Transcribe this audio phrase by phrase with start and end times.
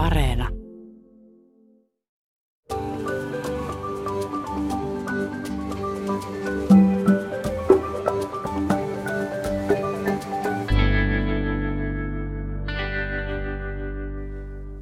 [0.00, 0.48] Areena.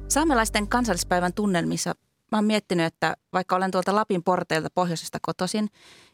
[0.07, 1.93] Saamelaisten kansallispäivän tunnelmissa
[2.31, 5.67] mä oon miettinyt, että vaikka olen tuolta Lapin porteilta pohjoisesta kotoisin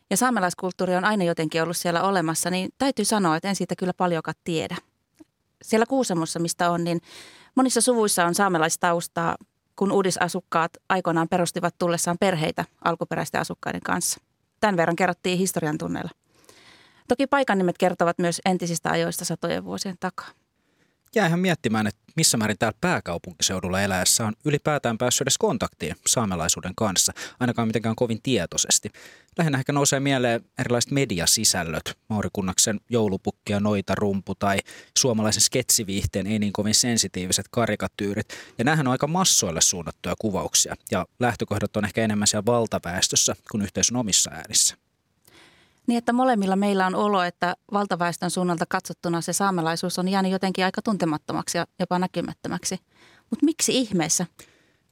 [0.10, 3.94] ja saamelaiskulttuuri on aina jotenkin ollut siellä olemassa, niin täytyy sanoa, että en siitä kyllä
[3.98, 4.76] paljonkaan tiedä.
[5.62, 7.02] Siellä Kuusamossa, mistä on, niin
[7.56, 9.36] monissa suvuissa on saamelaistaustaa,
[9.76, 14.22] kun uudisasukkaat aikoinaan perustivat tullessaan perheitä alkuperäisten asukkaiden kanssa.
[14.60, 16.12] Tämän verran kerrottiin historian tunneilla.
[17.08, 20.45] Toki paikan nimet kertovat myös entisistä ajoista satojen vuosien takaa
[21.16, 26.74] jää ihan miettimään, että missä määrin täällä pääkaupunkiseudulla eläessä on ylipäätään päässyt edes kontaktiin saamelaisuuden
[26.76, 28.90] kanssa, ainakaan mitenkään kovin tietoisesti.
[29.38, 34.58] Lähinnä ehkä nousee mieleen erilaiset mediasisällöt, Maurikunnaksen joulupukki ja noita rumpu tai
[34.98, 38.28] suomalaisen sketsiviihteen ei niin kovin sensitiiviset karikatyyrit.
[38.58, 43.62] Ja nämähän on aika massoille suunnattuja kuvauksia ja lähtökohdat on ehkä enemmän siellä valtaväestössä kuin
[43.62, 44.85] yhteisön omissa äänissä.
[45.88, 50.66] Niin, että molemmilla meillä on olo, että valtaväestön suunnalta katsottuna se saamelaisuus on jäänyt jotenkin
[50.66, 52.78] aika tuntemattomaksi ja jopa näkymättömäksi.
[53.30, 54.26] Mutta miksi ihmeessä?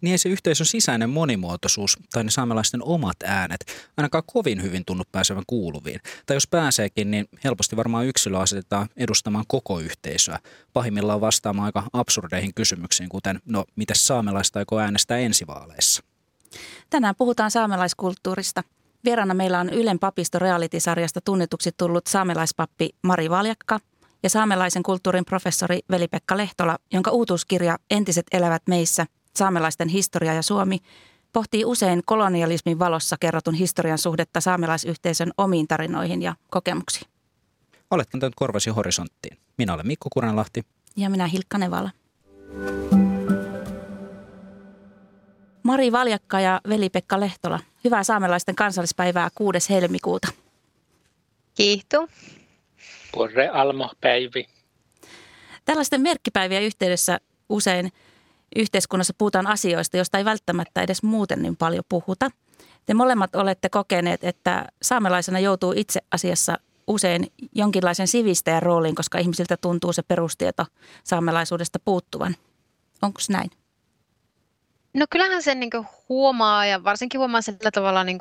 [0.02, 3.66] Niin ei se yhteisön sisäinen monimuotoisuus tai ne saamelaisten omat äänet
[3.98, 6.00] ainakaan kovin hyvin tunnu pääsevän kuuluviin.
[6.26, 10.40] Tai jos pääseekin, niin helposti varmaan yksilö asetetaan edustamaan koko yhteisöä.
[10.74, 16.04] Pahimmillaan vastaamaan aika absurdeihin kysymyksiin, kuten no, miten saamelaista aikoo äänestää ensivaaleissa?
[16.90, 18.64] Tänään puhutaan saamelaiskulttuurista–
[19.06, 23.80] Vieraana meillä on Ylen papisto reality-sarjasta tunnetuksi tullut saamelaispappi Mari Valjakka
[24.24, 30.80] ja saamelaisen kulttuurin professori Veli-Pekka Lehtola, jonka uutuuskirja Entiset elävät meissä, saamelaisten historia ja Suomi,
[31.34, 37.08] pohtii usein kolonialismin valossa kerrotun historian suhdetta saamelaisyhteisön omiin tarinoihin ja kokemuksiin.
[37.92, 39.38] Olet antanut korvasi horisonttiin.
[39.58, 40.66] Minä olen Mikko Kuranlahti.
[40.96, 41.90] Ja minä Hilkka Nevala.
[45.64, 49.70] Mari Valjakka ja Veli-Pekka Lehtola, hyvää saamelaisten kansallispäivää 6.
[49.70, 50.28] helmikuuta.
[51.56, 52.10] Kiitos.
[53.12, 54.48] Porre Almo Päivi.
[55.66, 57.20] Tällaisten merkkipäivien yhteydessä
[57.50, 57.92] usein
[58.56, 62.32] yhteiskunnassa puhutaan asioista, joista ei välttämättä edes muuten niin paljon puhuta.
[62.86, 66.58] Te molemmat olette kokeneet, että saamelaisena joutuu itse asiassa
[66.88, 70.66] usein jonkinlaisen sivistäjän rooliin, koska ihmisiltä tuntuu se perustieto
[71.04, 72.36] saamelaisuudesta puuttuvan.
[73.02, 73.52] Onko näin?
[74.94, 75.72] No kyllähän sen niin
[76.10, 78.20] huomaa ja varsinkin huomaa sillä tavalla niin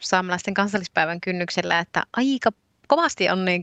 [0.00, 2.50] saamelaisten kansallispäivän kynnyksellä, että aika
[2.86, 3.62] kovasti on niin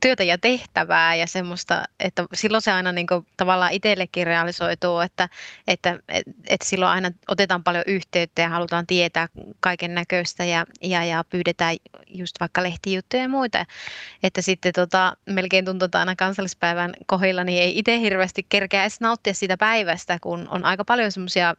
[0.00, 5.28] työtä ja tehtävää ja semmoista, että silloin se aina niin kuin, tavallaan itsellekin realisoituu, että,
[5.66, 5.98] että,
[6.46, 9.28] että silloin aina otetaan paljon yhteyttä ja halutaan tietää
[9.60, 13.66] kaiken näköistä ja, ja, ja pyydetään just vaikka lehtijuttuja ja muita.
[14.22, 19.00] Että sitten tota, melkein tuntuu, että aina kansallispäivän kohdilla niin ei itse hirveästi kerkeä edes
[19.00, 21.54] nauttia siitä päivästä, kun on aika paljon semmoisia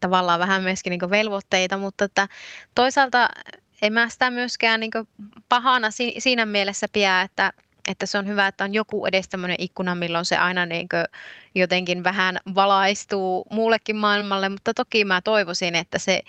[0.00, 2.28] tavallaan vähän myöskin niin velvoitteita, mutta että
[2.74, 3.28] toisaalta
[3.82, 4.90] en mä sitä myöskään niin
[5.48, 7.52] pahana siinä mielessä pidä, että,
[7.88, 10.88] että se on hyvä, että on joku edes tämmöinen ikkuna, milloin se aina niin
[11.54, 16.22] jotenkin vähän valaistuu muullekin maailmalle, mutta toki mä toivoisin, että se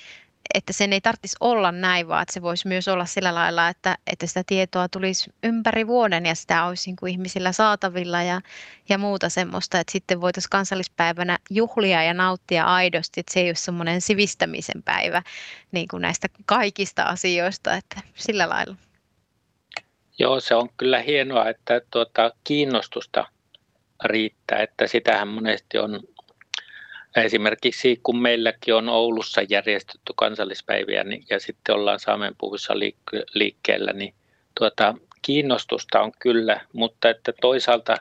[0.53, 3.97] että sen ei tarvitsisi olla näin, vaan että se voisi myös olla sillä lailla, että,
[4.11, 8.41] että sitä tietoa tulisi ympäri vuoden ja sitä olisi niin kuin ihmisillä saatavilla ja,
[8.89, 13.55] ja muuta semmoista, että sitten voitaisiin kansallispäivänä juhlia ja nauttia aidosti, että se ei ole
[13.55, 15.23] semmoinen sivistämisen päivä
[15.71, 18.75] niin kuin näistä kaikista asioista, että sillä lailla.
[20.19, 23.27] Joo, se on kyllä hienoa, että tuota, kiinnostusta
[24.03, 25.99] riittää, että sitähän monesti on
[27.15, 32.73] Esimerkiksi kun meilläkin on Oulussa järjestetty kansallispäiviä niin, ja sitten ollaan Saamenpuvussa
[33.33, 34.13] liikkeellä, niin
[34.59, 37.97] tuota, kiinnostusta on kyllä, mutta että toisaalta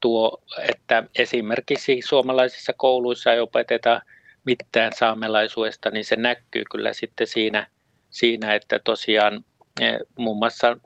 [0.00, 4.02] tuo, että esimerkiksi suomalaisissa kouluissa ei opeteta
[4.44, 7.66] mitään saamelaisuudesta, niin se näkyy kyllä sitten siinä,
[8.10, 9.44] siinä että tosiaan
[9.80, 10.76] eh, muun muassa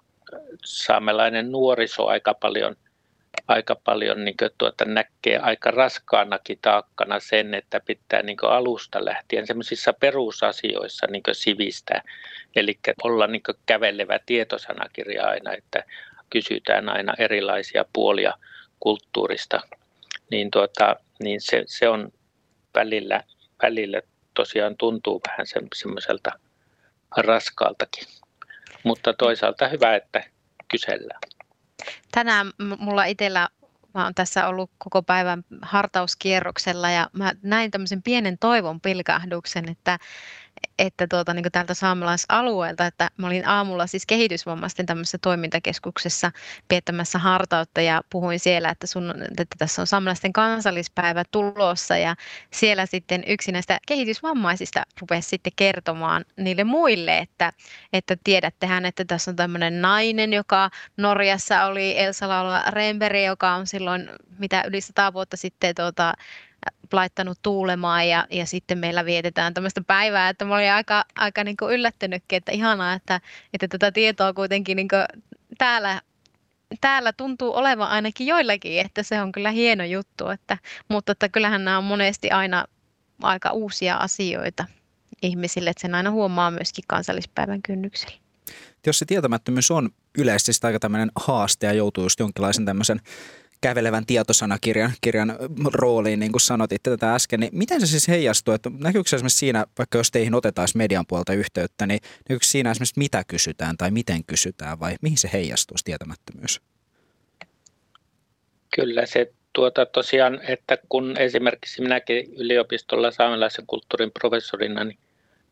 [0.65, 2.77] saamelainen nuoriso aika paljon
[3.49, 9.05] aika paljon niin kuin, tuota, näkee aika raskaanakin taakkana sen, että pitää niin kuin, alusta
[9.05, 12.03] lähtien semmoisissa perusasioissa niin kuin, sivistää.
[12.57, 15.85] Eli olla niin kuin, kävelevä tietosanakirja aina, että
[16.31, 18.33] kysytään aina erilaisia puolia
[18.81, 19.61] kulttuurista.
[20.31, 22.13] Niin, tuota, niin se, se on
[22.75, 23.23] välillä,
[23.63, 24.03] välillä
[24.35, 26.33] tosiaan tuntuu vähän semmoiselta
[27.17, 28.05] raskaaltakin.
[28.83, 30.25] Mutta toisaalta hyvä, että
[30.69, 31.21] kysellään
[32.13, 33.49] tänään mulla itsellä
[33.95, 39.99] mä oon tässä ollut koko päivän hartauskierroksella ja mä näin tämmöisen pienen toivon pilkahduksen, että,
[40.79, 46.33] että tuota, niin täältä saamelaisalueelta, että mä olin aamulla siis kehitysvammaisten tämmöisessä toimintakeskuksessa
[46.69, 52.17] piettämässä hartautta ja puhuin siellä, että, sun, että tässä on saamelaisten kansallispäivä tulossa ja
[52.51, 57.53] siellä sitten yksi näistä kehitysvammaisista rupesi sitten kertomaan niille muille, että,
[57.93, 63.67] että tiedättehän, että tässä on tämmöinen nainen, joka Norjassa oli Elsa Laula Remberi, joka on
[63.67, 64.09] silloin
[64.39, 66.15] mitä yli sata vuotta sitten tuota,
[66.93, 71.57] laittanut tuulemaan ja, ja sitten meillä vietetään tämmöistä päivää, että mä olin aika, aika niin
[71.57, 73.21] kuin yllättynytkin, että ihanaa, että,
[73.53, 75.23] että tätä tietoa kuitenkin niin kuin
[75.59, 76.01] täällä,
[76.81, 80.59] täällä tuntuu olevan ainakin joillakin, että se on kyllä hieno juttu, että,
[80.89, 82.65] mutta että kyllähän nämä on monesti aina
[83.23, 84.65] aika uusia asioita
[85.23, 88.17] ihmisille, että sen aina huomaa myöskin kansallispäivän kynnyksellä.
[88.87, 93.01] Jos se tietämättömyys on yleisesti aika tämmöinen haaste ja joutuu just jonkinlaisen tämmöisen
[93.67, 95.37] kävelevän tietosanakirjan kirjan
[95.73, 98.55] rooliin, niin kuin sanotitte tätä äsken, niin miten se siis heijastuu?
[98.55, 102.71] Että näkyykö se esimerkiksi siinä, vaikka jos teihin otetaan median puolta yhteyttä, niin näkyykö siinä
[102.71, 106.61] esimerkiksi mitä kysytään tai miten kysytään vai mihin se heijastuu tietämättömyys?
[108.77, 114.99] Kyllä se tuota tosiaan, että kun esimerkiksi minäkin yliopistolla saamelaisen kulttuurin professorina niin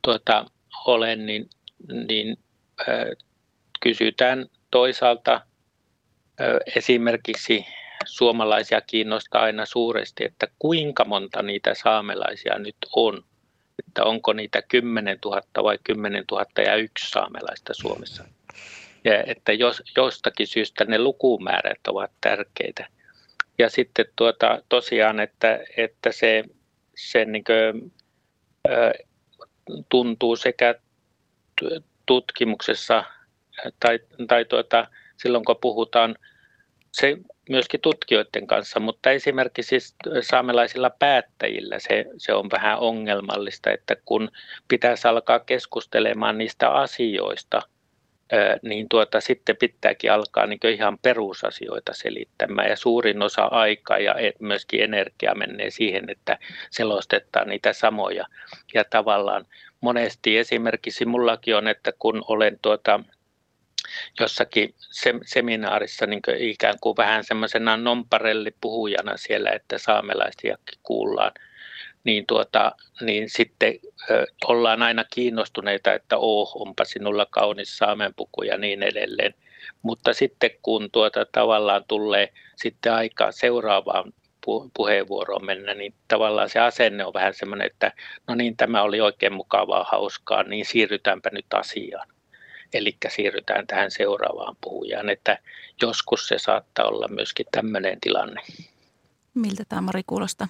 [0.03, 0.47] tuota,
[0.87, 1.49] olen, niin,
[2.09, 2.39] niin
[2.81, 2.87] äh,
[3.81, 5.41] kysytään toisaalta–
[6.77, 7.67] esimerkiksi
[8.07, 13.25] suomalaisia kiinnostaa aina suuresti, että kuinka monta niitä saamelaisia nyt on.
[13.89, 18.25] Että onko niitä 10 000 vai 10 000 ja yksi saamelaista Suomessa.
[19.05, 22.87] Ja että jos, jostakin syystä ne lukumäärät ovat tärkeitä.
[23.59, 26.45] Ja sitten tuota, tosiaan, että, että se,
[26.97, 27.93] se niin kuin,
[28.69, 28.93] ö,
[29.89, 30.75] tuntuu sekä
[32.07, 33.05] tutkimuksessa
[33.81, 33.99] tai,
[34.29, 34.87] tai tuota,
[35.17, 36.17] silloin kun puhutaan
[36.93, 37.19] se
[37.49, 44.31] myöskin tutkijoiden kanssa, mutta esimerkiksi siis saamelaisilla päättäjillä se, se on vähän ongelmallista, että kun
[44.69, 47.63] pitäisi alkaa keskustelemaan niistä asioista,
[48.63, 54.33] niin tuota, sitten pitääkin alkaa niin ihan perusasioita selittämään ja suurin osa aikaa ja e,
[54.41, 56.39] myöskin energia menee siihen, että
[56.71, 58.27] selostetaan niitä samoja.
[58.75, 59.47] Ja tavallaan
[59.81, 63.01] monesti esimerkiksi mullakin on, että kun olen tuota,
[64.21, 71.33] jossakin se, seminaarissa niin kuin ikään kuin vähän semmoisena nonparellipuhujana siellä, että saamelaisiakin kuullaan,
[72.05, 73.75] niin, tuota, niin sitten
[74.11, 79.35] ö, ollaan aina kiinnostuneita, että oh, onpa sinulla kaunis saamenpuku ja niin edelleen.
[79.83, 84.13] Mutta sitten kun tuota tavallaan tulee sitten aikaa seuraavaan
[84.75, 87.93] puheenvuoroon mennä, niin tavallaan se asenne on vähän semmoinen, että
[88.29, 92.09] no niin, tämä oli oikein mukavaa, hauskaa, niin siirrytäänpä nyt asiaan.
[92.75, 95.39] Eli siirrytään tähän seuraavaan puhujaan, että
[95.83, 98.41] joskus se saattaa olla myöskin tämmöinen tilanne.
[99.35, 100.49] Miltä tämä Mari kuulostaa?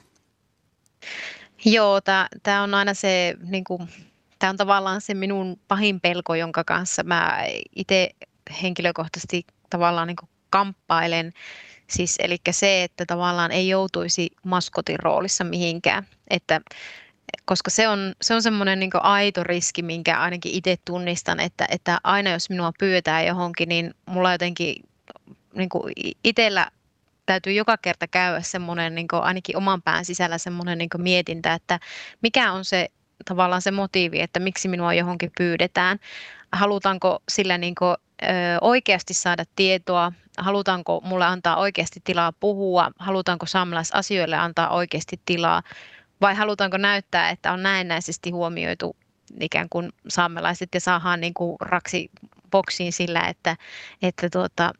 [1.64, 2.00] Joo,
[2.42, 3.88] tämä on aina se, niin kuin,
[4.38, 7.44] tämä on tavallaan se minun pahin pelko, jonka kanssa mä
[7.76, 8.10] itse
[8.62, 10.16] henkilökohtaisesti tavallaan niin
[10.50, 11.32] kamppailen.
[11.90, 16.06] Siis, eli se, että tavallaan ei joutuisi maskotin roolissa mihinkään.
[16.30, 16.60] Että
[17.44, 21.98] koska se on, se on semmoinen niin aito riski, minkä ainakin itse tunnistan, että, että
[22.04, 24.74] aina jos minua pyydetään johonkin, niin mulla jotenkin
[25.54, 25.68] niin
[26.24, 26.70] itsellä
[27.26, 31.80] täytyy joka kerta käydä semmoinen niin ainakin oman pään sisällä semmoinen niin mietintä, että
[32.22, 32.88] mikä on se
[33.24, 35.98] tavallaan se motiivi, että miksi minua johonkin pyydetään.
[36.52, 38.26] Halutaanko sillä niin kuin, ö,
[38.60, 45.62] oikeasti saada tietoa, halutaanko mulle antaa oikeasti tilaa puhua, halutaanko saamelaisasioille antaa oikeasti tilaa
[46.24, 48.96] vai halutaanko näyttää, että on näennäisesti huomioitu
[49.40, 52.10] ikään kuin saamelaiset ja saadaan niin kuin raksi
[52.50, 53.56] boksiin sillä, että,
[54.02, 54.72] että tuota,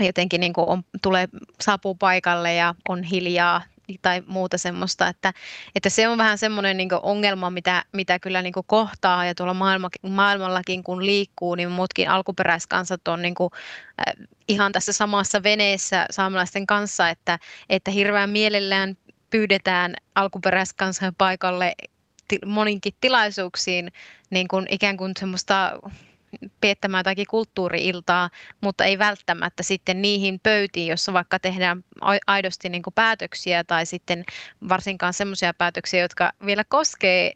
[0.00, 1.28] jotenkin niin kuin on, tulee,
[1.60, 3.62] saapuu paikalle ja on hiljaa
[4.02, 5.32] tai muuta semmoista, että,
[5.74, 9.88] että se on vähän semmoinen niin ongelma, mitä, mitä kyllä niin kohtaa ja tuolla maailma,
[10.02, 13.50] maailmallakin kun liikkuu, niin muutkin alkuperäiskansat on niin kuin,
[14.08, 18.96] äh, ihan tässä samassa veneessä saamelaisten kanssa, että, että hirveän mielellään
[19.30, 21.74] pyydetään alkuperäiskansan paikalle
[22.46, 23.92] moninkin tilaisuuksiin
[24.30, 25.78] niin kuin ikään kuin semmoista
[26.60, 31.84] piettämään jotakin kulttuuri-iltaa, mutta ei välttämättä sitten niihin pöytiin, jossa vaikka tehdään
[32.26, 34.24] aidosti niin kuin päätöksiä tai sitten
[34.68, 37.32] varsinkaan semmoisia päätöksiä, jotka vielä koskee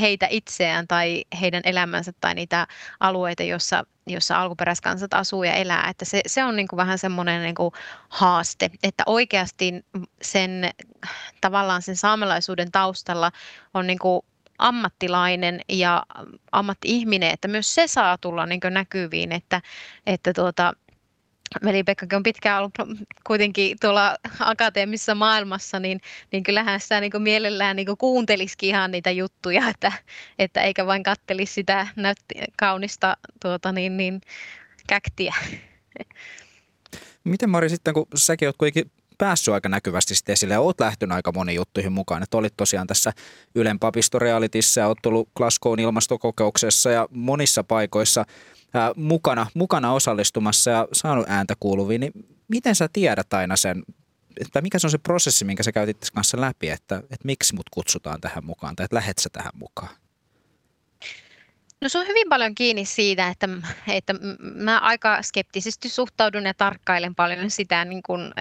[0.00, 2.66] heitä itseään tai heidän elämänsä tai niitä
[3.00, 5.88] alueita, jossa, jossa alkuperäiskansat asuu ja elää.
[5.90, 7.70] Että se, se on niin kuin vähän semmoinen niin kuin
[8.08, 9.72] haaste, että oikeasti
[10.22, 10.70] sen
[11.40, 13.32] tavallaan sen saamelaisuuden taustalla
[13.74, 14.22] on niin kuin
[14.62, 16.02] ammattilainen ja
[16.52, 19.62] ammatti-ihminen, että myös se saa tulla niin näkyviin, että,
[20.06, 20.72] että tuota,
[21.64, 22.74] Veli-Pekkakin on pitkään ollut
[23.26, 26.00] kuitenkin tuolla akateemisessa maailmassa, niin,
[26.32, 29.92] niin kyllähän sitä niin kuin mielellään niin kuuntelisikin ihan niitä juttuja, että,
[30.38, 34.20] että eikä vain kattelisi sitä näytti, kaunista tuota, niin, niin,
[34.88, 35.34] käktiä.
[37.24, 38.92] Miten Mari sitten, kun säkin olet kuitenkin
[39.22, 42.22] päässyt aika näkyvästi sitten esille ja olet lähtenyt aika moniin juttuihin mukaan.
[42.22, 43.12] Että olit tosiaan tässä
[43.54, 48.24] Ylen papistorealitissa ja olet tullut Glasgown ilmastokokouksessa ja monissa paikoissa
[48.74, 52.00] ää, mukana, mukana osallistumassa ja saanut ääntä kuuluviin.
[52.00, 52.12] Niin
[52.48, 53.82] miten sä tiedät aina sen,
[54.40, 57.70] että mikä se on se prosessi, minkä sä käytit kanssa läpi, että, että miksi mut
[57.70, 60.01] kutsutaan tähän mukaan tai että lähet sä tähän mukaan?
[61.82, 63.48] No se on hyvin paljon kiinni siitä, että,
[63.88, 64.14] että
[64.54, 68.32] mä aika skeptisesti suhtaudun ja tarkkailen paljon sitä niin kuin,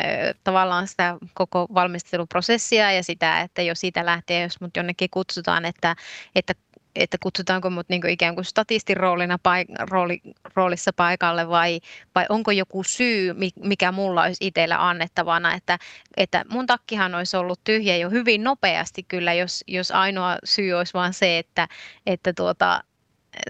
[0.43, 5.95] tavallaan sitä koko valmisteluprosessia ja sitä, että jo siitä lähtee, jos mut jonnekin kutsutaan, että,
[6.35, 6.53] että
[6.95, 10.21] että kutsutaanko mut niin ikään kuin statistin roolina paik- rooli,
[10.55, 11.79] roolissa paikalle vai,
[12.15, 15.53] vai onko joku syy, mikä mulla olisi itsellä annettavana.
[15.53, 15.77] Että,
[16.17, 20.93] että mun takkihan olisi ollut tyhjä jo hyvin nopeasti kyllä, jos, jos ainoa syy olisi
[20.93, 21.67] vain se, että,
[22.05, 22.83] että tuota,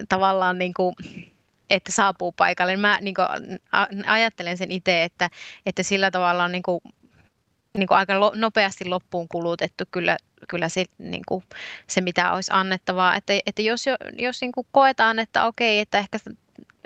[0.08, 0.94] tavallaan niin kuin,
[1.70, 2.76] että saapuu paikalle.
[2.76, 3.26] Mä niin kuin,
[4.06, 5.30] ajattelen sen itse, että,
[5.66, 6.80] että sillä tavalla on niin kuin,
[7.78, 10.16] niin kuin aika nopeasti loppuun kulutettu kyllä,
[10.48, 11.44] kyllä se, niin kuin,
[11.86, 13.16] se, mitä olisi annettavaa.
[13.16, 13.84] Että, että jos,
[14.18, 16.18] jos niin kuin koetaan, että okei, että ehkä,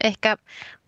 [0.03, 0.37] ehkä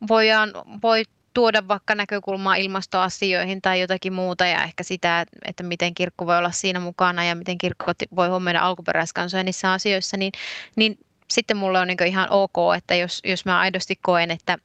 [0.08, 6.26] voidaan, voi tuoda vaikka näkökulmaa ilmastoasioihin tai jotakin muuta ja ehkä sitä, että miten kirkko
[6.26, 10.32] voi olla siinä mukana ja miten kirkko voi huomioida alkuperäiskansoja niissä asioissa, niin,
[10.76, 10.98] niin
[11.30, 14.58] sitten mulle on niin ihan ok, että jos, jos mä aidosti koen, että,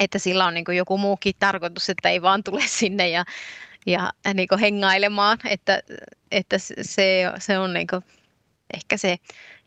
[0.00, 3.24] että sillä on niin joku muukin tarkoitus, että ei vaan tule sinne ja,
[3.86, 5.82] ja niin hengailemaan, että,
[6.30, 7.88] että se, se on niin
[8.74, 9.18] ehkä se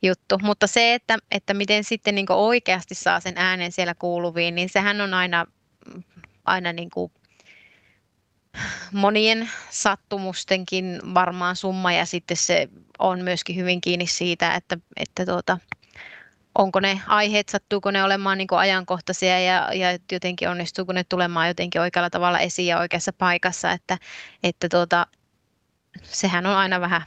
[0.02, 0.40] juttu.
[0.42, 5.02] Mutta se, että, että miten sitten niin oikeasti saa sen äänen siellä kuuluviin, niin sehän
[5.02, 5.46] on aina,
[6.46, 6.90] aina niin
[8.92, 15.58] monien sattumustenkin varmaan summa ja sitten se on myöskin hyvin kiinni siitä, että, että tuota,
[16.56, 21.82] onko ne aiheet, sattuuko ne olemaan niin ajankohtaisia ja, ja jotenkin onnistuuko ne tulemaan jotenkin
[21.82, 23.98] oikealla tavalla esiin ja oikeassa paikassa, että,
[24.44, 25.08] että tuota,
[26.04, 27.02] sehän on aina vähän,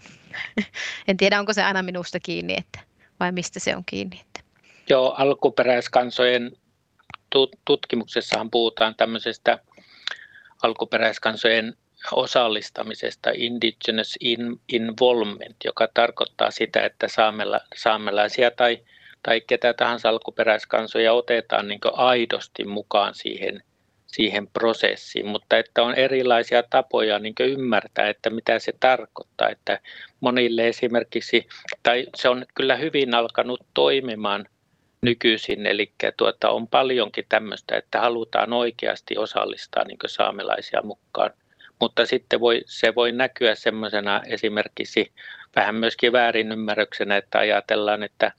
[1.09, 2.81] en tiedä onko se aina minusta kiinni, että,
[3.21, 4.21] vai mistä se on kiinni.
[4.21, 4.41] Että.
[4.89, 6.53] Joo, alkuperäiskansojen
[7.65, 9.59] tutkimuksessahan puhutaan tämmöisestä
[10.63, 11.77] alkuperäiskansojen
[12.13, 14.19] osallistamisesta, indigenous
[14.69, 18.79] involvement, joka tarkoittaa sitä, että saamela, saamelaisia tai
[19.29, 23.63] tai ketä tahansa alkuperäiskansoja otetaan niin aidosti mukaan siihen,
[24.07, 29.49] siihen prosessiin, mutta että on erilaisia tapoja niin ymmärtää, että mitä se tarkoittaa.
[29.49, 29.81] Että
[30.21, 31.47] monille esimerkiksi,
[31.83, 34.47] tai se on kyllä hyvin alkanut toimimaan
[35.01, 41.31] nykyisin, eli tuota, on paljonkin tämmöistä, että halutaan oikeasti osallistaa niin saamelaisia mukaan.
[41.81, 45.13] Mutta sitten voi, se voi näkyä semmoisena esimerkiksi
[45.57, 48.33] vähän myöskin väärinymmärryksenä, että ajatellaan, että,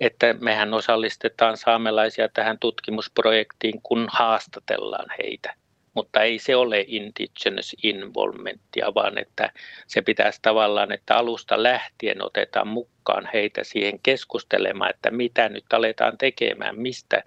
[0.00, 5.54] että mehän osallistetaan saamelaisia tähän tutkimusprojektiin, kun haastatellaan heitä
[5.94, 9.52] mutta ei se ole indigenous involvementia, vaan että
[9.86, 16.18] se pitäisi tavallaan, että alusta lähtien otetaan mukaan heitä siihen keskustelemaan, että mitä nyt aletaan
[16.18, 17.22] tekemään, mistä,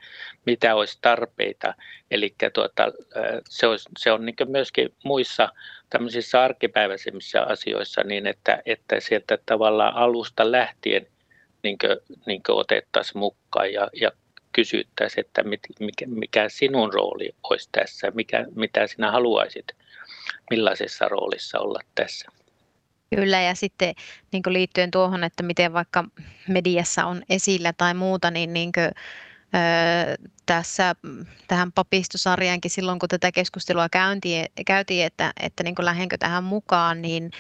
[0.46, 1.74] mitä olisi tarpeita.
[2.12, 2.92] Eli tuota,
[3.50, 5.50] se, olisi, se on niin myöskin muissa
[5.90, 11.08] tämmöisissä arkipäiväisemmissä asioissa niin, että, että sieltä tavallaan alusta lähtien
[11.64, 14.12] niin kuin, niin otettaisiin mukaan ja, ja
[14.54, 15.44] kysyttäisiin, että
[15.80, 19.68] mikä, mikä sinun rooli olisi tässä, mikä, mitä sinä haluaisit,
[20.50, 22.28] millaisessa roolissa olla tässä.
[23.16, 23.94] Kyllä, ja sitten
[24.32, 26.04] niin liittyen tuohon, että miten vaikka
[26.48, 28.92] mediassa on esillä tai muuta, niin, niin kuin,
[30.46, 30.96] tässä
[31.48, 37.32] tähän papistosarjaankin silloin, kun tätä keskustelua käyntiin, käytiin, että, että niin lähdenkö tähän mukaan, niin,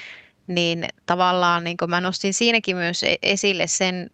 [0.47, 4.09] niin tavallaan niin mä nostin siinäkin myös e-, esille sen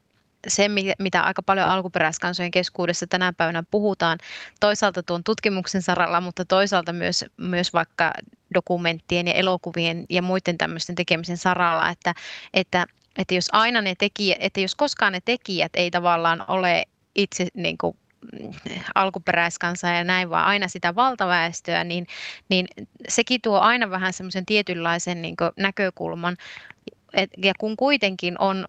[0.47, 0.69] se,
[0.99, 4.17] mitä aika paljon alkuperäiskansojen keskuudessa tänä päivänä puhutaan,
[4.59, 8.13] toisaalta tuon tutkimuksen saralla, mutta toisaalta myös, myös vaikka
[8.53, 12.13] dokumenttien ja elokuvien ja muiden tämmöisten tekemisen saralla, että,
[12.53, 12.85] että,
[13.17, 17.77] että jos aina ne tekijät, että jos koskaan ne tekijät ei tavallaan ole itse niin
[17.77, 17.97] kuin,
[18.95, 22.07] alkuperäiskansa ja näin, vaan aina sitä valtaväestöä, niin,
[22.49, 22.67] niin
[23.07, 26.37] sekin tuo aina vähän semmoisen tietynlaisen niin näkökulman.
[27.13, 28.67] Et, ja kun kuitenkin on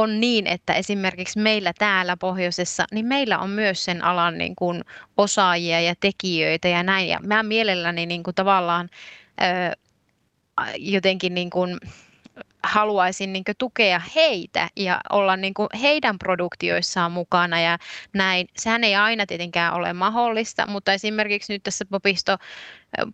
[0.00, 4.82] on niin, että esimerkiksi meillä täällä pohjoisessa, niin meillä on myös sen alan niin kuin
[5.16, 7.08] osaajia ja tekijöitä ja näin.
[7.08, 8.88] Ja mä mielelläni niin kuin tavallaan
[9.40, 9.76] ö,
[10.78, 11.78] jotenkin niin kuin
[12.62, 17.78] haluaisin niin tukea heitä ja olla niin heidän produktioissaan mukana ja
[18.14, 18.48] näin.
[18.56, 22.36] Sehän ei aina tietenkään ole mahdollista, mutta esimerkiksi nyt tässä papisto,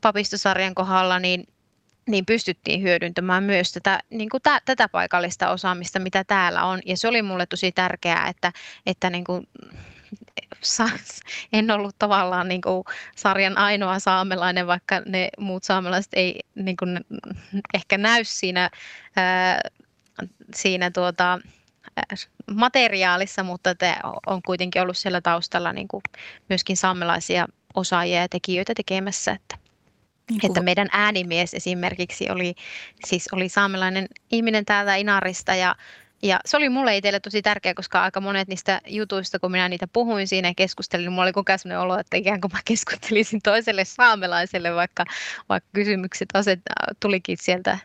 [0.00, 1.45] papistosarjan kohdalla niin
[2.08, 6.80] niin pystyttiin hyödyntämään myös tätä, niin kuin tä, tätä paikallista osaamista, mitä täällä on.
[6.86, 8.52] Ja se oli mulle tosi tärkeää, että,
[8.86, 9.48] että niin kuin,
[11.52, 12.84] en ollut tavallaan niin kuin
[13.16, 17.00] sarjan ainoa saamelainen, vaikka ne muut saamelaiset ei niin kuin,
[17.75, 18.70] ehkä näy siinä,
[19.16, 19.60] ää,
[20.54, 21.38] siinä tuota,
[22.54, 23.96] materiaalissa, mutta te
[24.26, 26.02] on kuitenkin ollut siellä taustalla niin kuin
[26.48, 29.32] myöskin saamelaisia osaajia ja tekijöitä tekemässä.
[29.32, 29.65] Että
[30.30, 32.54] niin että meidän äänimies esimerkiksi oli,
[33.04, 35.75] siis oli saamelainen ihminen täältä Inarista ja,
[36.23, 39.87] ja se oli mulle itselle tosi tärkeä, koska aika monet niistä jutuista, kun minä niitä
[39.92, 43.42] puhuin siinä ja keskustelin, niin mulla oli koko ajan olo, että ikään kuin mä keskustelisin
[43.42, 45.04] toiselle saamelaiselle, vaikka,
[45.49, 46.61] vaikka kysymykset aset,
[47.00, 47.78] tulikin sieltä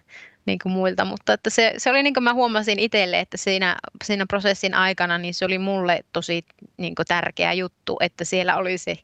[0.45, 3.77] niin kuin muilta, mutta että se, se oli niin kuin mä huomasin itselle, että siinä,
[4.03, 6.45] siinä prosessin aikana niin se oli mulle tosi
[6.77, 8.98] niin kuin tärkeä juttu, että siellä oli se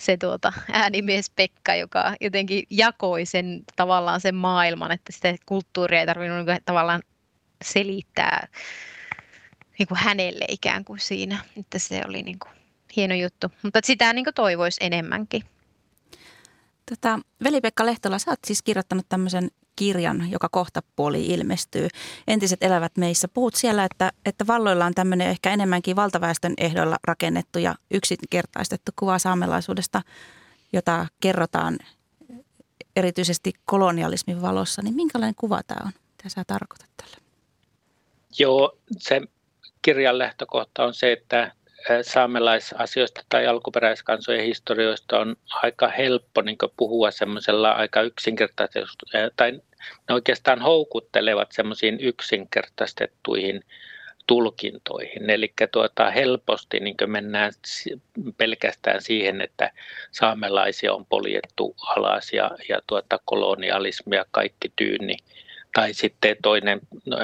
[0.00, 6.06] se tuota, äänimies Pekka, joka jotenkin jakoi sen tavallaan sen maailman, että sitä kulttuuria ei
[6.06, 7.02] tarvinnut niin tavallaan
[7.64, 8.48] selittää
[9.78, 12.52] niin kuin hänelle ikään kuin siinä, että se oli niin kuin
[12.96, 13.52] hieno juttu.
[13.62, 15.42] Mutta sitä niin kuin toivoisi enemmänkin.
[16.90, 21.88] Tota, Veli-Pekka Lehtola, sä oot siis kirjoittanut tämmöisen kirjan, joka kohta puoli ilmestyy.
[22.28, 23.28] Entiset elävät meissä.
[23.28, 29.18] Puhut siellä, että, että valloilla on tämmöinen ehkä enemmänkin valtaväestön ehdoilla rakennettu ja yksinkertaistettu kuva
[29.18, 30.02] saamelaisuudesta,
[30.72, 31.78] jota kerrotaan
[32.96, 34.82] erityisesti kolonialismin valossa.
[34.82, 35.92] Niin minkälainen kuva tämä on?
[36.10, 37.16] Mitä sä tarkoitat tällä?
[38.38, 39.20] Joo, se
[39.82, 41.52] kirjan lähtökohta on se, että
[42.02, 49.06] saamelaisasioista tai alkuperäiskansojen historioista on aika helppo niin puhua semmoisella aika yksinkertaisesti,
[49.36, 49.52] tai
[50.08, 53.64] ne oikeastaan houkuttelevat semmoisiin yksinkertaistettuihin
[54.26, 55.30] tulkintoihin.
[55.30, 57.52] Eli tuota, helposti niin mennään
[58.36, 59.70] pelkästään siihen, että
[60.10, 65.16] saamelaisia on poljettu alas ja, ja tuota, kolonialismia kaikki tyyni
[65.74, 67.16] tai sitten toinen no,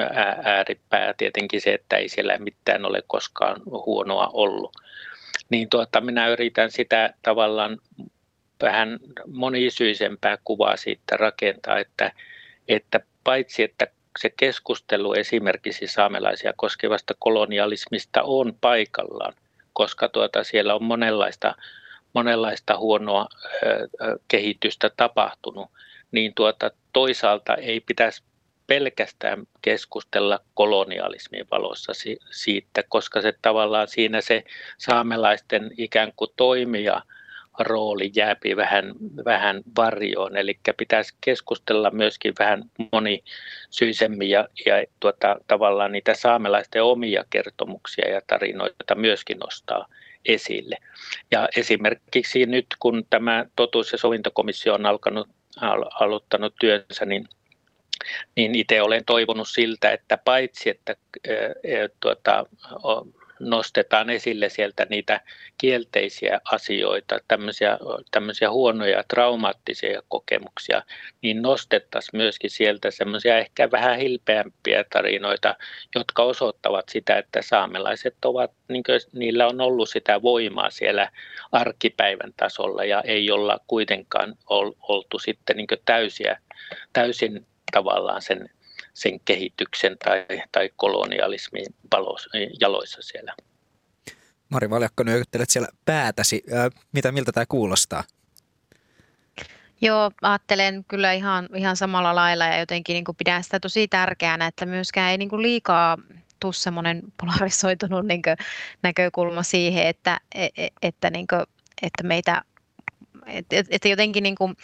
[0.44, 4.76] ääripää tietenkin se, että ei siellä mitään ole koskaan huonoa ollut.
[5.50, 7.78] Niin tuota, minä yritän sitä tavallaan
[8.62, 12.12] vähän monisyisempää kuvaa siitä rakentaa, että,
[12.68, 13.86] että paitsi että
[14.18, 19.34] se keskustelu esimerkiksi saamelaisia koskevasta kolonialismista on paikallaan,
[19.72, 21.54] koska tuota, siellä on monenlaista,
[22.12, 23.26] monenlaista huonoa
[23.62, 23.88] ö,
[24.28, 25.70] kehitystä tapahtunut,
[26.12, 28.22] niin tuota, toisaalta ei pitäisi
[28.66, 31.92] pelkästään keskustella kolonialismin valossa
[32.30, 34.44] siitä, koska se tavallaan siinä se
[34.78, 37.02] saamelaisten ikään kuin toimija
[37.58, 38.92] rooli jääpi vähän,
[39.24, 40.36] vähän varjoon.
[40.36, 48.20] Eli pitäisi keskustella myöskin vähän monisyisemmin ja, ja tuota, tavallaan niitä saamelaisten omia kertomuksia ja
[48.26, 49.86] tarinoita myöskin nostaa
[50.24, 50.76] esille.
[51.30, 55.28] Ja esimerkiksi nyt kun tämä totuus- ja sovintokomissio on alkanut,
[56.00, 57.28] aloittanut työnsä, niin
[58.36, 60.96] niin itse olen toivonut siltä, että paitsi että
[62.00, 62.46] tuota,
[63.40, 65.20] nostetaan esille sieltä niitä
[65.58, 67.78] kielteisiä asioita, tämmöisiä,
[68.10, 70.82] tämmöisiä huonoja traumaattisia kokemuksia,
[71.22, 75.54] niin nostettaisiin myöskin sieltä semmoisia ehkä vähän hilpeämpiä tarinoita,
[75.94, 81.10] jotka osoittavat sitä, että saamelaiset ovat, niin kuin, niillä on ollut sitä voimaa siellä
[81.52, 84.34] arkipäivän tasolla ja ei olla kuitenkaan
[84.88, 86.38] oltu sitten niin täysiä,
[86.92, 88.50] täysin tavallaan sen,
[88.94, 92.28] sen kehityksen tai, tai kolonialismin palos,
[92.60, 93.34] jaloissa siellä.
[94.48, 96.44] Mari Valjakko, nyökyttelet siellä päätäsi.
[96.92, 98.04] Mitä, miltä tämä kuulostaa?
[99.80, 104.46] Joo, ajattelen kyllä ihan, ihan samalla lailla ja jotenkin niin kuin pidän sitä tosi tärkeänä,
[104.46, 105.98] että myöskään ei niin kuin liikaa
[106.40, 108.36] tule semmoinen polarisoitunut niin kuin
[108.82, 111.42] näkökulma siihen, että, e, e, että, niin kuin,
[111.82, 112.42] että meitä,
[113.26, 114.56] että, että jotenkin niin kuin,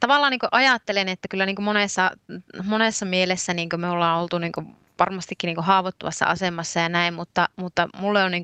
[0.00, 2.10] tavallaan niin ajattelen, että kyllä niin monessa,
[2.64, 4.52] monessa mielessä niin me ollaan oltu niin
[4.98, 8.42] varmastikin niin haavoittuvassa asemassa ja näin, mutta, mutta mulle on niin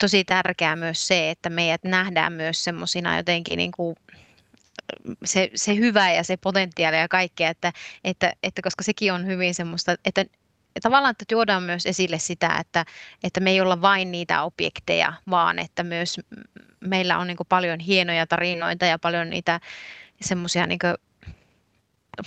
[0.00, 3.96] tosi tärkeää myös se, että meidät nähdään myös semmoisina jotenkin niin kuin
[5.24, 7.72] se, se hyvä ja se potentiaali ja kaikkea, että,
[8.04, 10.24] että, että koska sekin on hyvin semmoista, että
[10.82, 12.84] tavallaan, että tuodaan myös esille sitä, että,
[13.22, 16.20] että me ei olla vain niitä objekteja, vaan että myös
[16.80, 19.60] meillä on niin paljon hienoja tarinoita ja paljon niitä
[20.20, 20.78] semmoisia niin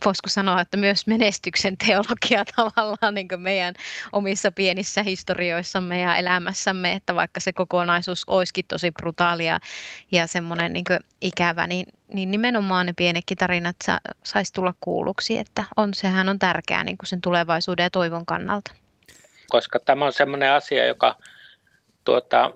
[0.05, 3.73] voisiko sanoa, että myös menestyksen teologia tavallaan niin meidän
[4.11, 9.59] omissa pienissä historioissamme ja elämässämme, että vaikka se kokonaisuus olisikin tosi brutaalia
[10.11, 10.85] ja semmoinen niin
[11.21, 16.39] ikävä, niin, niin nimenomaan ne pienetkin tarinat sa, saisi tulla kuulluksi, että on, sehän on
[16.39, 18.71] tärkeää niin sen tulevaisuuden ja toivon kannalta.
[19.49, 21.15] Koska tämä on semmoinen asia, joka
[22.03, 22.51] tuota,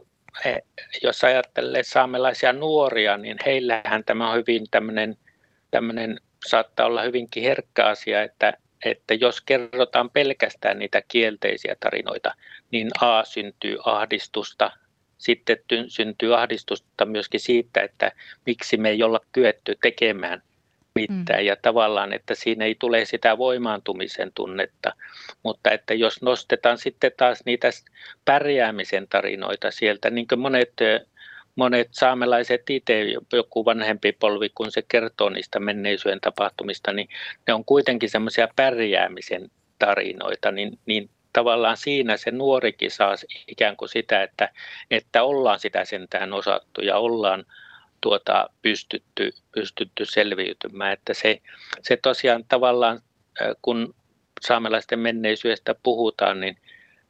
[0.45, 0.57] e,
[1.03, 5.17] jos ajattelee saamelaisia nuoria, niin heillähän tämä on hyvin tämmöinen,
[5.71, 8.53] tämmöinen saattaa olla hyvinkin herkkä asia, että,
[8.85, 12.35] että jos kerrotaan pelkästään niitä kielteisiä tarinoita,
[12.71, 14.71] niin A syntyy ahdistusta,
[15.21, 15.57] sitten
[15.87, 18.11] syntyy ahdistusta myöskin siitä, että
[18.45, 20.43] miksi me ei olla kyetty tekemään
[20.95, 21.45] mitään mm.
[21.45, 24.93] ja tavallaan, että siinä ei tule sitä voimaantumisen tunnetta,
[25.43, 27.69] mutta että jos nostetaan sitten taas niitä
[28.25, 30.73] pärjäämisen tarinoita sieltä, niin kuin monet
[31.55, 37.09] monet saamelaiset itse, joku vanhempi polvi, kun se kertoo niistä menneisyyden tapahtumista, niin
[37.47, 43.15] ne on kuitenkin semmoisia pärjäämisen tarinoita, niin, niin tavallaan siinä se nuorikin saa
[43.47, 44.49] ikään kuin sitä, että,
[44.91, 47.45] että ollaan sitä sentään osattu ja ollaan
[48.01, 50.93] tuota, pystytty, pystytty selviytymään.
[50.93, 51.41] Että se,
[51.81, 53.01] se tosiaan tavallaan,
[53.61, 53.95] kun
[54.41, 56.57] saamelaisten menneisyydestä puhutaan, niin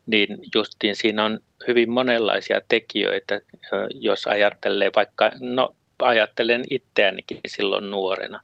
[0.05, 3.41] niin justiin siinä on hyvin monenlaisia tekijöitä,
[3.93, 8.39] jos ajattelee vaikka, no ajattelen itseänikin silloin nuorena,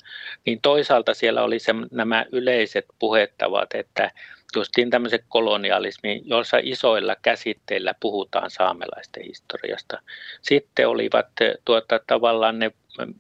[0.46, 4.12] niin toisaalta siellä oli se, nämä yleiset puhettavat, että
[4.56, 10.02] justiin tämmöiset kolonialismi, joissa isoilla käsitteillä puhutaan saamelaisten historiasta.
[10.42, 11.28] Sitten olivat
[11.66, 12.72] tuota, tavallaan ne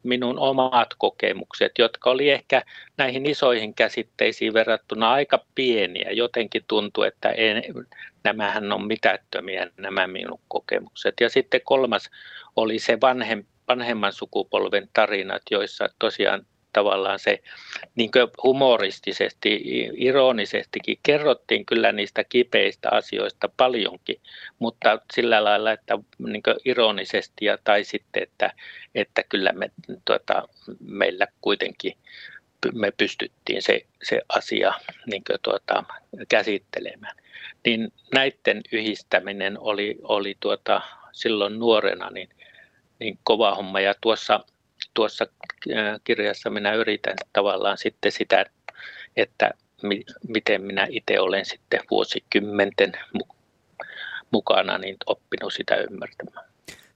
[0.04, 2.62] minun omat kokemukset, jotka oli ehkä
[2.98, 6.12] näihin isoihin käsitteisiin verrattuna aika pieniä.
[6.12, 7.64] Jotenkin tuntuu, että en,
[8.24, 11.14] nämähän on mitättömiä nämä minun kokemukset.
[11.22, 12.10] Ja sitten kolmas
[12.56, 17.40] oli se vanhem, vanhemman sukupolven tarinat, joissa tosiaan tavallaan se
[17.96, 18.12] niin
[18.44, 19.64] humoristisesti,
[19.98, 24.22] ironisestikin kerrottiin kyllä niistä kipeistä asioista paljonkin,
[24.60, 28.54] mutta sillä lailla, että niin ironisesti ja tai sitten, että,
[28.96, 29.72] että kyllä me,
[30.06, 30.48] tuota,
[30.80, 31.94] meillä kuitenkin
[32.74, 34.74] me pystyttiin se, se asia
[35.06, 35.84] niin tuota,
[36.30, 37.16] käsittelemään.
[37.66, 42.30] Niin näiden yhdistäminen oli, oli tuota, silloin nuorena niin,
[43.00, 43.80] niin kova homma.
[43.80, 44.40] Ja tuossa
[44.98, 45.26] tuossa
[45.72, 48.46] äh, kirjassa minä yritän tavallaan sitten sitä,
[49.16, 49.52] että
[49.84, 52.92] mi, miten minä itse olen sitten vuosikymmenten
[54.32, 56.46] mukana niin oppinut sitä ymmärtämään.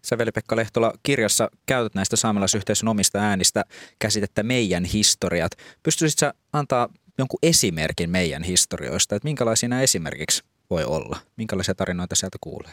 [0.02, 3.64] Sä Veli-Pekka Lehtola kirjassa käytät näistä saamelaisyhteisön omista äänistä
[4.00, 5.52] käsitettä meidän historiat.
[5.84, 11.18] Pystyisit sä antaa jonkun esimerkin meidän historioista, että minkälaisia nämä esimerkiksi voi olla?
[11.38, 12.72] Minkälaisia tarinoita sieltä kuulee?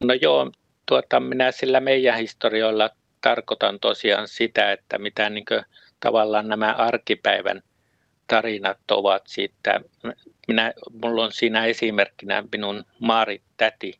[0.00, 0.52] No joo,
[0.86, 2.90] tuota, minä sillä meidän historioilla
[3.24, 5.64] tarkoitan tosiaan sitä, että mitä niin kuin,
[6.00, 7.62] tavallaan nämä arkipäivän
[8.26, 9.80] tarinat ovat siitä.
[10.48, 13.98] Minä, mulla on siinä esimerkkinä minun Maarit täti,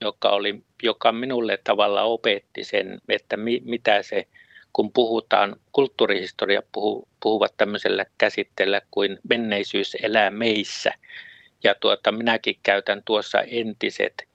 [0.00, 4.26] joka, oli, joka minulle tavalla opetti sen, että mi, mitä se,
[4.72, 10.92] kun puhutaan, kulttuurihistoria puhu, puhuvat tämmöisellä käsitteellä kuin menneisyys elää meissä.
[11.64, 14.28] Ja tuota, minäkin käytän tuossa entiset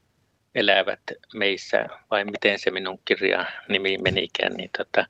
[0.55, 0.99] elävät
[1.33, 5.05] meissä, vai miten se minun kirjan nimi menikään, niin, tota,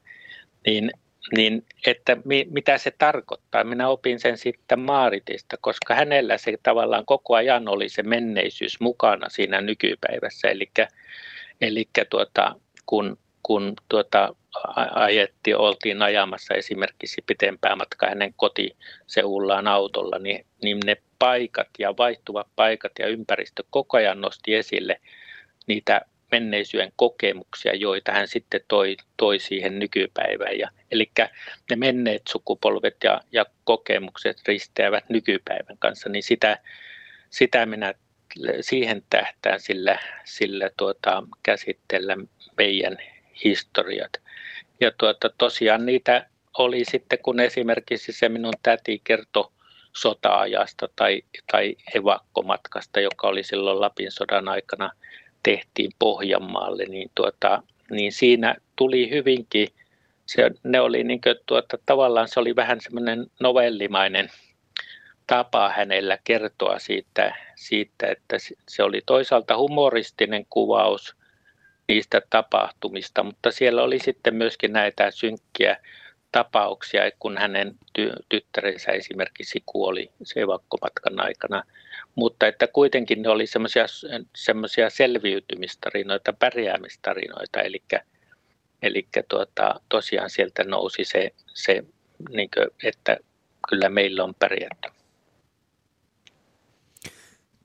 [0.65, 0.91] niin,
[1.35, 3.63] niin että mi, mitä se tarkoittaa.
[3.63, 9.29] Minä opin sen sitten Maaritista, koska hänellä se tavallaan koko ajan oli se menneisyys mukana
[9.29, 10.47] siinä nykypäivässä.
[10.49, 10.71] Eli,
[11.61, 14.35] eli tuota, kun, kun tuota,
[14.93, 22.47] ajettiin, oltiin ajamassa esimerkiksi pitempää matkaa hänen kotiseullaan autolla, niin, niin ne paikat ja vaihtuvat
[22.55, 25.01] paikat ja ympäristö koko ajan nosti esille–
[25.67, 30.59] niitä menneisyyden kokemuksia, joita hän sitten toi, toi siihen nykypäivään.
[30.59, 31.11] Ja, eli
[31.69, 36.59] ne menneet sukupolvet ja, ja kokemukset risteävät nykypäivän kanssa, niin sitä,
[37.29, 37.93] sitä minä
[38.61, 42.17] siihen tähtään sillä, sillä tuota, käsitellä
[42.57, 42.97] meidän
[43.43, 44.11] historiat.
[44.79, 49.51] Ja tuota, tosiaan niitä oli sitten, kun esimerkiksi se minun täti kertoi
[49.95, 54.91] sota-ajasta tai, tai evakkomatkasta, joka oli silloin Lapin sodan aikana–
[55.43, 59.67] tehtiin Pohjanmaalle, niin, tuota, niin siinä tuli hyvinkin,
[60.25, 64.29] se, ne oli niin kuin, tuota, tavallaan se oli vähän semmoinen novellimainen
[65.27, 68.37] tapa hänellä kertoa siitä, siitä, että
[68.69, 71.15] se oli toisaalta humoristinen kuvaus
[71.87, 75.77] niistä tapahtumista, mutta siellä oli sitten myöskin näitä synkkiä
[76.31, 81.63] tapauksia, kun hänen ty- tyttärensä esimerkiksi kuoli evakkomatkan aikana–
[82.15, 83.45] mutta että kuitenkin ne oli
[84.35, 87.83] semmoisia selviytymistarinoita, pärjäämistarinoita, eli,
[88.81, 91.83] eli tuota, tosiaan sieltä nousi se, se
[92.29, 93.17] niin kuin, että
[93.69, 95.00] kyllä meillä on pärjätty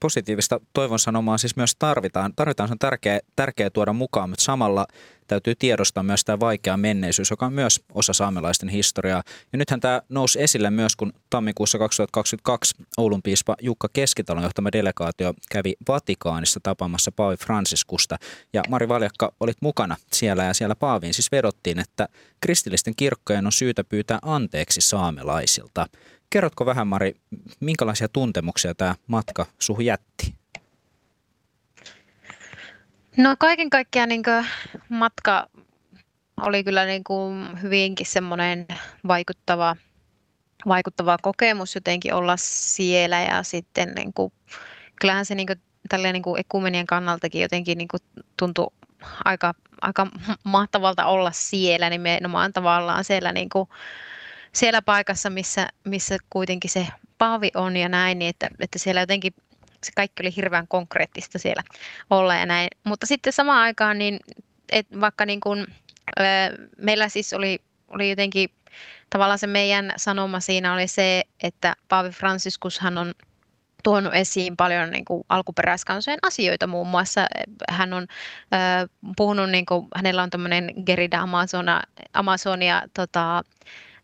[0.00, 2.32] positiivista toivon sanomaa siis myös tarvitaan.
[2.36, 4.86] Tarvitaan, se on tärkeä, tärkeä tuoda mukaan, mutta samalla
[5.26, 9.22] täytyy tiedostaa myös tämä vaikea menneisyys, joka on myös osa saamelaisten historiaa.
[9.52, 15.34] Ja nythän tämä nousi esille myös, kun tammikuussa 2022 Oulun piispa Jukka Keskitalon johtama delegaatio
[15.50, 18.16] kävi Vatikaanissa tapaamassa Paavi Franciskusta.
[18.52, 22.08] Ja Mari Valjakka olit mukana siellä ja siellä Paaviin siis vedottiin, että
[22.40, 25.86] kristillisten kirkkojen on syytä pyytää anteeksi saamelaisilta.
[26.30, 27.14] Kerrotko vähän Mari,
[27.60, 30.34] minkälaisia tuntemuksia tämä matka suhu jätti?
[33.16, 34.22] No kaiken kaikkiaan niin
[34.88, 35.46] matka
[36.40, 38.66] oli kyllä niin kuin hyvinkin semmoinen
[39.08, 39.76] vaikuttava,
[40.68, 44.32] vaikuttava kokemus jotenkin olla siellä ja sitten niin kuin,
[45.00, 48.00] kyllähän se niin kuin, tälleen niin kuin ekumenien kannaltakin jotenkin niin kuin
[48.36, 48.70] tuntui
[49.24, 50.06] aika, aika
[50.44, 53.68] mahtavalta olla siellä nimenomaan tavallaan siellä niin kuin,
[54.56, 56.86] siellä paikassa, missä, missä kuitenkin se
[57.18, 59.34] paavi on ja näin, niin että, että siellä jotenkin
[59.84, 61.62] se kaikki oli hirveän konkreettista siellä
[62.10, 62.68] olla ja näin.
[62.84, 64.20] Mutta sitten samaan aikaan, niin
[64.72, 65.66] et vaikka niin kuin,
[66.76, 68.50] meillä siis oli, oli jotenkin
[69.10, 73.14] tavallaan se meidän sanoma siinä oli se, että Paavi Franciscushan on
[73.82, 77.26] tuonut esiin paljon niin kuin alkuperäiskansojen asioita muun muassa.
[77.70, 78.06] Hän on
[78.54, 83.42] äh, puhunut, niin kuin, hänellä on tämmöinen Gerida Amazona, Amazonia tota,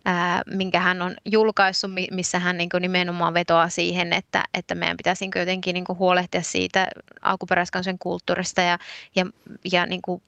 [0.04, 4.96] ää, minkä hän on julkaissut, missä hän niin kuin nimenomaan vetoaa siihen, että, että meidän
[4.96, 6.86] pitäisi niin jotenkin niin kuin huolehtia siitä
[7.22, 8.78] alkuperäiskansojen kulttuurista ja,
[9.16, 9.26] ja,
[9.72, 10.22] ja niin kuin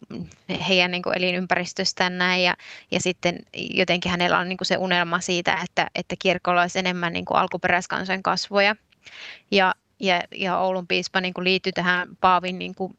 [0.69, 2.43] heidän niin kuin elinympäristöstään näin.
[2.43, 2.57] Ja,
[2.91, 7.13] ja sitten jotenkin hänellä on niin kuin se unelma siitä, että, että kirkolla olisi enemmän
[7.13, 8.77] niin kuin alkuperäiskansojen kasvoja.
[9.51, 12.99] Ja, ja, ja Oulun piispa niin kuin liittyy tähän Paavin niin kuin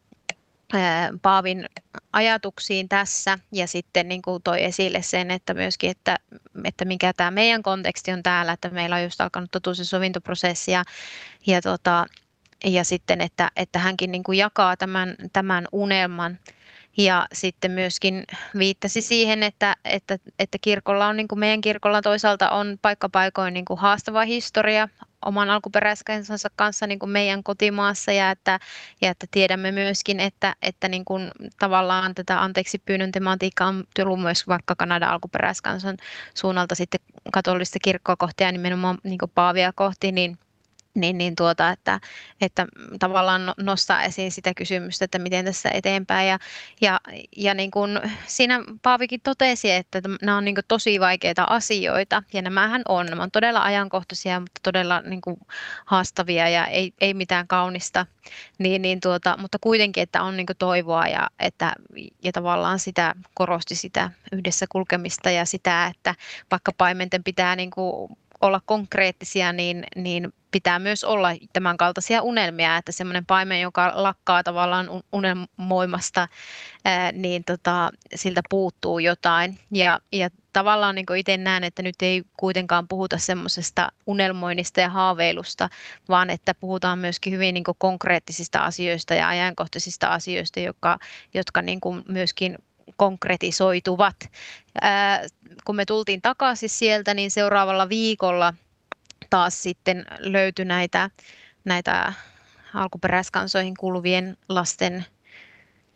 [1.21, 1.65] Paavin
[2.13, 6.17] ajatuksiin tässä ja sitten niin kuin toi esille sen, että myöskin, että,
[6.63, 10.71] että mikä tämä meidän konteksti on täällä, että meillä on just alkanut totuus- ja sovintoprosessi
[10.71, 10.83] ja,
[11.47, 12.05] ja, tota,
[12.63, 16.39] ja sitten, että, että hänkin niin kuin jakaa tämän, tämän unelman
[16.97, 18.23] ja sitten myöskin
[18.57, 23.65] viittasi siihen, että, että, että kirkolla on, niin kuin meidän kirkolla toisaalta on paikkapaikoin niin
[23.65, 24.89] kuin haastava historia
[25.25, 28.59] oman alkuperäiskansansa kanssa niin kuin meidän kotimaassa ja että,
[29.01, 34.21] ja että tiedämme myöskin, että, että niin kuin tavallaan tätä anteeksi pyynnön tematiikkaa on tullut
[34.21, 35.97] myös vaikka Kanadan alkuperäiskansan
[36.33, 36.99] suunnalta sitten
[37.33, 40.37] katolista kirkkoa kohti ja nimenomaan niin kuin Paavia kohti, niin
[40.95, 41.99] niin, niin tuota, että,
[42.41, 42.65] että
[42.99, 46.27] tavallaan no, nostaa esiin sitä kysymystä, että miten tässä eteenpäin.
[46.27, 46.39] Ja,
[46.81, 46.99] ja,
[47.37, 52.41] ja niin kuin siinä Paavikin totesi, että nämä on niin kuin tosi vaikeita asioita, ja
[52.41, 53.05] nämähän on.
[53.05, 55.37] Nämä on todella ajankohtaisia, mutta todella niin kuin
[55.85, 58.05] haastavia ja ei, ei mitään kaunista.
[58.57, 61.73] Niin, niin tuota, mutta kuitenkin, että on niin kuin toivoa ja, että,
[62.23, 66.15] ja tavallaan sitä korosti sitä yhdessä kulkemista ja sitä, että
[66.51, 72.77] vaikka paimenten pitää niin kuin olla konkreettisia, niin, niin pitää myös olla tämän kaltaisia unelmia,
[72.77, 76.27] että semmoinen paimen, joka lakkaa tavallaan unelmoimasta,
[77.13, 79.59] niin tota, siltä puuttuu jotain.
[79.71, 85.69] Ja, ja tavallaan niin itse näen, että nyt ei kuitenkaan puhuta semmoisesta unelmoinnista ja haaveilusta,
[86.09, 90.97] vaan että puhutaan myöskin hyvin niin konkreettisista asioista ja ajankohtaisista asioista, jotka,
[91.33, 92.57] jotka niin myöskin
[92.97, 94.15] konkretisoituvat.
[94.81, 95.21] Ää,
[95.65, 98.53] kun me tultiin takaisin sieltä, niin seuraavalla viikolla
[99.29, 101.09] taas sitten löytyi näitä,
[101.65, 102.13] näitä
[102.73, 105.05] alkuperäiskansoihin kuuluvien lasten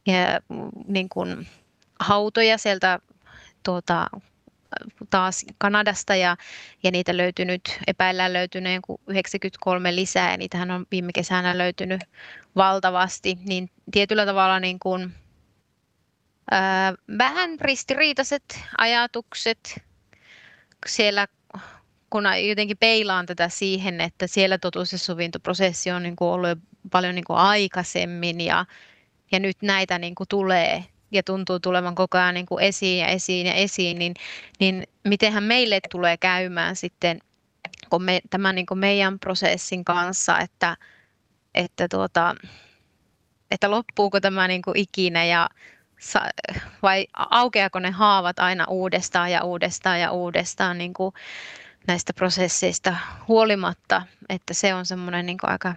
[0.07, 0.39] ja,
[0.88, 1.47] niin kuin,
[1.99, 2.99] hautoja sieltä
[3.63, 4.07] tuota,
[5.09, 6.38] taas Kanadasta ja,
[6.83, 12.01] ja niitä löytynyt, epäillään löytyneen 93 lisää ja niitähän on viime kesänä löytynyt
[12.55, 15.28] valtavasti, niin tietyllä tavalla niin kuin, ää,
[17.17, 19.81] vähän ristiriitaiset ajatukset.
[20.85, 21.27] Siellä
[22.09, 26.59] kun jotenkin peilaan tätä siihen, että siellä totuus- ja sovintoprosessi on niin kuin ollut
[26.91, 28.65] paljon niin kuin aikaisemmin ja,
[29.31, 33.07] ja nyt näitä niin kuin tulee ja tuntuu tulevan koko ajan niin kuin esiin ja
[33.07, 34.13] esiin ja esiin, niin,
[34.59, 37.21] niin mitenhän meille tulee käymään sitten
[37.89, 40.77] kun me, tämän niin kuin meidän prosessin kanssa, että,
[41.55, 42.35] että, tuota,
[43.51, 45.49] että loppuuko tämä niin kuin ikinä ja
[46.81, 51.13] vai aukeako ne haavat aina uudestaan ja uudestaan ja uudestaan niin kuin
[51.88, 52.95] näistä prosesseista
[53.27, 55.75] huolimatta, että se on semmoinen niin aika,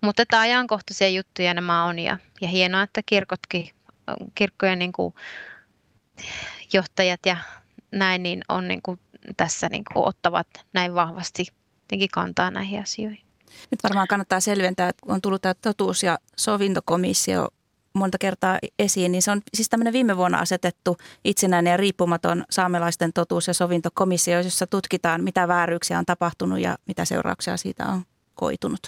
[0.00, 3.70] mutta että ajankohtaisia juttuja nämä on ja, ja hienoa, että kirkotkin,
[4.34, 5.14] kirkkojen niin kuin
[6.72, 7.36] johtajat ja
[7.90, 9.00] näin niin on niin kuin
[9.36, 11.46] tässä niin kuin ottavat näin vahvasti
[12.12, 13.22] kantaa näihin asioihin.
[13.70, 17.48] Nyt varmaan kannattaa selventää, että on tullut tämä totuus- ja sovintokomissio
[17.98, 23.12] monta kertaa esiin, niin se on siis tämmöinen viime vuonna asetettu itsenäinen ja riippumaton saamelaisten
[23.12, 28.02] totuus- ja sovintokomissio, jossa tutkitaan, mitä vääryyksiä on tapahtunut ja mitä seurauksia siitä on
[28.34, 28.80] koitunut.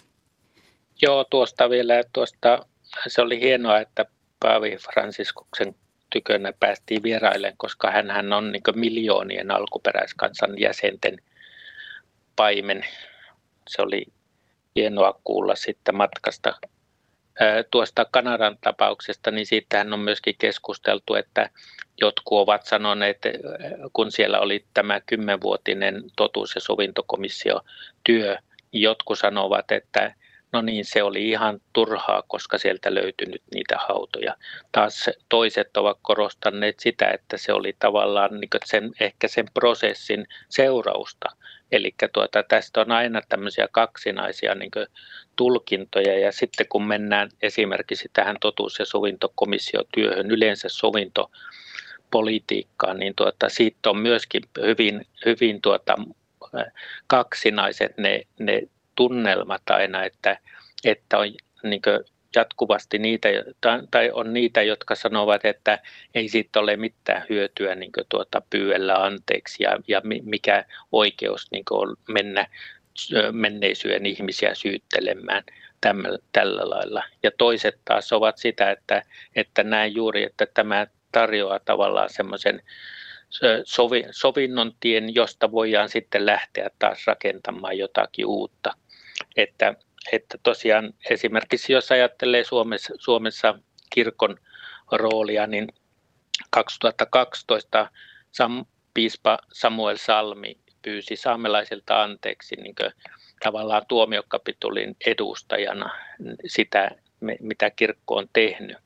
[1.03, 2.67] Joo, tuosta vielä, tuosta,
[3.09, 4.05] se oli hienoa, että
[4.41, 5.75] Paavi Fransiskuksen
[6.11, 11.17] tykönä päästiin vierailemaan, koska hän on niin miljoonien alkuperäiskansan jäsenten
[12.37, 12.87] paimen.
[13.69, 14.07] Se oli
[14.77, 16.55] hienoa kuulla sitten matkasta.
[17.71, 21.51] Tuosta Kanadan tapauksesta, niin siitähän on myöskin keskusteltu, että
[22.01, 23.19] jotkut ovat sanoneet,
[23.93, 27.61] kun siellä oli tämä kymmenvuotinen totuus- ja sovintokomissio
[28.05, 28.37] työ,
[28.73, 30.15] jotkut sanovat, että
[30.53, 34.37] no niin, se oli ihan turhaa, koska sieltä löytyi nyt niitä hautoja.
[34.73, 41.29] Taas toiset ovat korostaneet sitä, että se oli tavallaan niin sen, ehkä sen prosessin seurausta.
[41.73, 44.71] Eli tuota, tästä on aina tämmöisiä kaksinaisia niin
[45.41, 51.31] tulkintoja ja sitten kun mennään esimerkiksi tähän totuus- ja sovintokomissiotyöhön, yleensä sovinto
[52.11, 55.95] politiikkaan, niin tuota, siitä on myöskin hyvin, hyvin tuota,
[57.07, 58.63] kaksinaiset ne, ne
[58.97, 60.39] tunnelmat aina, että,
[60.85, 61.29] että on
[61.63, 61.83] niin
[62.37, 63.29] jatkuvasti niitä,
[63.91, 65.79] tai on niitä, jotka sanovat, että
[66.15, 71.97] ei siitä ole mitään hyötyä niin tuota, pyydellä anteeksi ja, ja mikä oikeus niin on
[72.09, 72.47] mennä
[73.33, 75.43] menneisyyden ihmisiä syyttelemään
[76.33, 77.05] tällä, lailla.
[77.23, 79.03] Ja toiset taas ovat sitä, että,
[79.37, 82.63] että näin juuri, että tämä tarjoaa tavallaan semmoisen
[83.65, 88.73] sovi, sovinnon tien, josta voidaan sitten lähteä taas rakentamaan jotakin uutta.
[89.37, 89.75] Että,
[90.13, 93.59] että tosiaan esimerkiksi jos ajattelee Suomessa, Suomessa
[93.91, 94.37] kirkon
[94.93, 95.69] roolia, niin
[96.51, 97.91] 2012
[98.33, 102.75] Sam, piispa Samuel Salmi pyysi saamelaisilta anteeksi niin
[103.45, 105.91] tavallaan tuomiokapitulin edustajana
[106.47, 106.91] sitä,
[107.41, 108.77] mitä kirkko on tehnyt.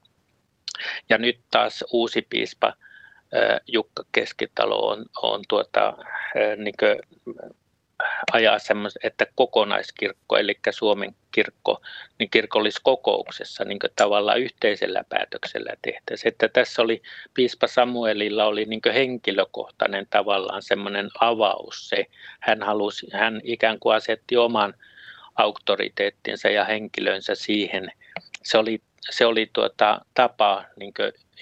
[1.09, 2.73] Ja nyt taas uusi piispa
[3.67, 5.97] Jukka Keskitalo on, on tuota,
[6.57, 6.75] niin
[8.33, 11.81] ajaa semmoista, että kokonaiskirkko, eli Suomen kirkko,
[12.19, 16.33] niin kirkolliskokouksessa niin tavallaan yhteisellä päätöksellä tehtäisiin.
[16.33, 17.03] Että tässä oli,
[17.35, 22.07] piispa Samuelilla oli niin henkilökohtainen tavallaan semmoinen avaus se.
[22.41, 24.75] Hän, halusi, hän ikään kuin asetti oman
[25.37, 27.93] auktoriteettinsa ja henkilönsä siihen.
[28.43, 30.93] Se oli, se oli tuota, tapa niin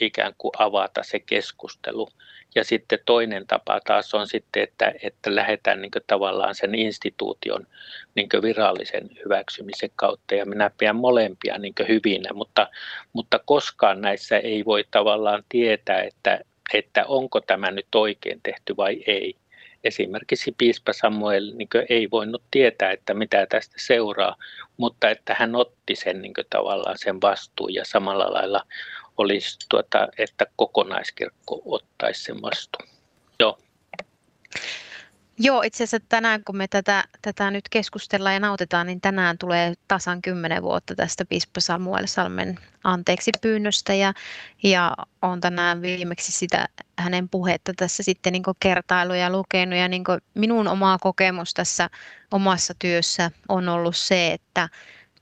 [0.01, 2.09] ikään kuin avata se keskustelu.
[2.55, 7.67] Ja sitten toinen tapa taas on sitten, että, että lähdetään niin tavallaan sen instituution
[8.15, 10.35] niin virallisen hyväksymisen kautta.
[10.35, 12.69] Ja minä pidän molempia niin hyvinä, mutta,
[13.13, 16.41] mutta koskaan näissä ei voi tavallaan tietää, että,
[16.75, 19.37] että onko tämä nyt oikein tehty vai ei.
[19.85, 24.37] Esimerkiksi piispa Samuel niin ei voinut tietää, että mitä tästä seuraa,
[24.77, 28.63] mutta että hän otti sen niin tavallaan sen vastuun ja samalla lailla
[29.19, 32.89] olisi, tuota, että kokonaiskirkko ottaisi sen vastuun.
[33.41, 33.59] Joo.
[35.39, 39.75] Joo, itse asiassa tänään kun me tätä, tätä nyt keskustellaan ja nautetaan, niin tänään tulee
[39.89, 44.13] tasan kymmenen vuotta tästä Pispa Samuel Salmen anteeksi pyynnöstä ja,
[44.63, 50.69] ja on tänään viimeksi sitä hänen puhetta tässä sitten niin kertailuja lukenut ja niin minun
[50.69, 51.91] oma kokemus tässä
[52.31, 54.69] omassa työssä on ollut se, että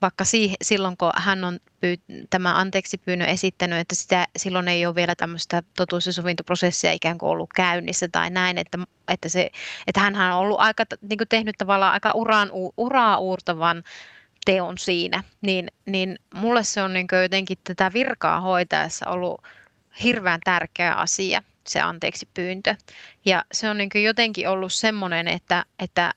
[0.02, 1.96] vaikka siihen, silloin kun hän on pyy,
[2.30, 7.18] tämä anteeksi pyynnön esittänyt, että sitä, silloin ei ole vielä tämmöistä totuus- ja sovintoprosessia ikään
[7.18, 9.50] kuin ollut käynnissä tai näin, että, että, se,
[9.86, 13.82] että hän on ollut aika, niin kuin tehnyt tavallaan aika uraan, uraa uurtavan
[14.44, 19.42] teon siinä, niin, niin mulle se on niin jotenkin tätä virkaa hoitaessa ollut
[20.02, 22.74] hirveän tärkeä asia, se anteeksi pyyntö.
[23.24, 26.12] Ja se on niin jotenkin ollut semmoinen, että, että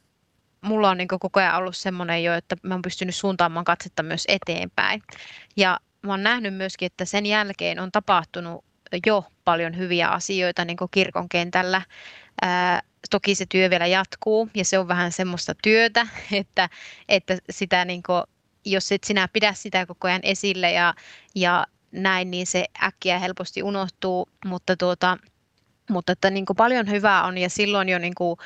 [0.63, 4.23] mulla on niin koko ajan ollut semmoinen jo, että mä oon pystynyt suuntaamaan katsetta myös
[4.28, 5.04] eteenpäin.
[5.58, 8.65] Ja mä oon nähnyt myöskin, että sen jälkeen on tapahtunut
[9.06, 11.82] jo paljon hyviä asioita niin kirkon kentällä.
[12.41, 16.69] Ää, toki se työ vielä jatkuu ja se on vähän semmoista työtä, että,
[17.10, 18.23] että sitä niin kuin,
[18.65, 20.93] jos et sinä pidä sitä koko ajan esille ja,
[21.36, 25.17] ja näin, niin se äkkiä helposti unohtuu, mutta tuota,
[25.89, 28.38] mutta että niin kuin paljon hyvää on ja silloin jo niin kuin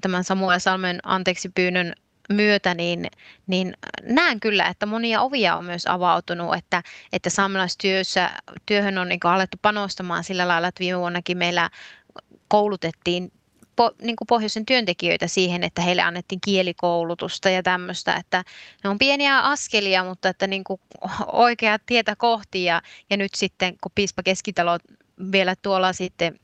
[0.00, 1.92] tämän Samuel Salmen anteeksi pyynnön
[2.32, 3.06] myötä, niin,
[3.46, 8.30] niin näen kyllä, että monia ovia on myös avautunut, että, että saamelaistyössä
[8.66, 11.70] työhön on niin alettu panostamaan sillä lailla, että viime vuonnakin meillä
[12.48, 13.32] koulutettiin
[13.76, 18.44] po, niin kuin pohjoisen työntekijöitä siihen, että heille annettiin kielikoulutusta ja tämmöistä, että
[18.84, 20.80] ne on pieniä askelia, mutta että niin kuin
[21.32, 24.78] oikea tietä kohti ja, ja nyt sitten kun Piispa Keskitalo
[25.32, 26.40] vielä tuolla sitten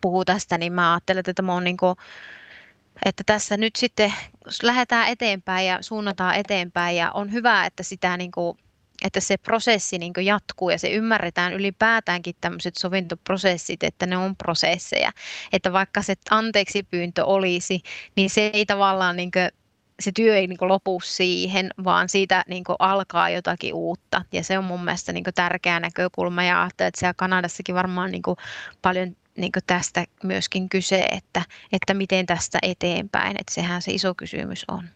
[0.00, 1.96] puhuu tästä, niin mä ajattelen, että on niin kuin,
[3.04, 4.14] että tässä nyt sitten
[4.62, 8.58] lähdetään eteenpäin ja suunnataan eteenpäin ja on hyvä, että sitä niin kuin
[9.04, 15.12] että se prosessi niin jatkuu ja se ymmärretään ylipäätäänkin tämmöiset sovintoprosessit, että ne on prosesseja.
[15.52, 17.82] Että vaikka se anteeksi pyyntö olisi,
[18.16, 19.48] niin se ei tavallaan niin kuin,
[20.00, 24.22] se työ ei niin lopu siihen, vaan siitä niin alkaa jotakin uutta.
[24.32, 28.22] Ja se on mun mielestä niin tärkeä näkökulma ja ajattelen, että siellä Kanadassakin varmaan niin
[28.82, 33.36] paljon niin tästä myöskin kyse, että, että miten tästä eteenpäin.
[33.40, 34.88] Että sehän se iso kysymys on.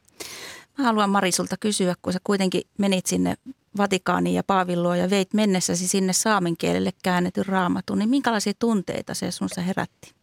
[0.78, 3.34] Mä haluan Mari sulta kysyä, kun sä kuitenkin menit sinne
[3.76, 9.30] Vatikaaniin ja Paavilloon ja veit mennessäsi sinne saamen kielelle käännetyn raamatun, niin minkälaisia tunteita se
[9.30, 10.14] sinussa herätti?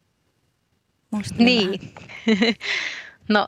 [1.11, 1.93] Muistele niin.
[3.29, 3.47] no,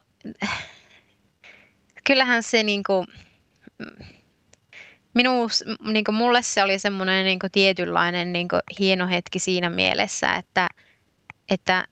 [2.04, 2.64] kyllähän se
[5.14, 10.70] minus, niinku mulle se oli semmoinen niinku tietynlainen niinku hieno hetki siinä mielessä, että,
[11.50, 11.88] että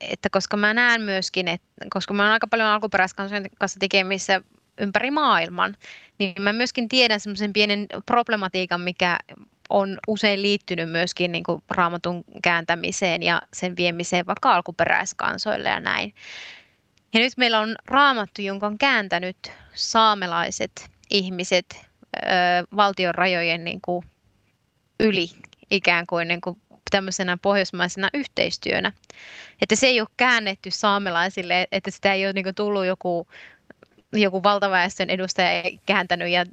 [0.00, 4.42] että koska mä näen myöskin, että koska mä oon aika paljon alkuperäiskansojen kanssa tekemissä
[4.80, 5.76] ympäri maailman,
[6.18, 9.18] niin mä myöskin tiedän semmoisen pienen problematiikan, mikä
[9.68, 16.14] on usein liittynyt myöskin niin kuin raamatun kääntämiseen ja sen viemiseen vaikka alkuperäiskansoille ja näin.
[17.14, 21.87] Ja nyt meillä on raamattu, jonka on kääntänyt saamelaiset ihmiset
[22.76, 24.06] valtion rajojen niin kuin
[25.00, 25.28] yli
[25.70, 28.92] ikään kuin, niin kuin tämmöisenä pohjoismaisena yhteistyönä.
[29.62, 33.26] Että se ei ole käännetty saamelaisille, että sitä ei ole niin tullut joku,
[34.12, 36.44] joku valtaväestön edustaja kääntänyt ja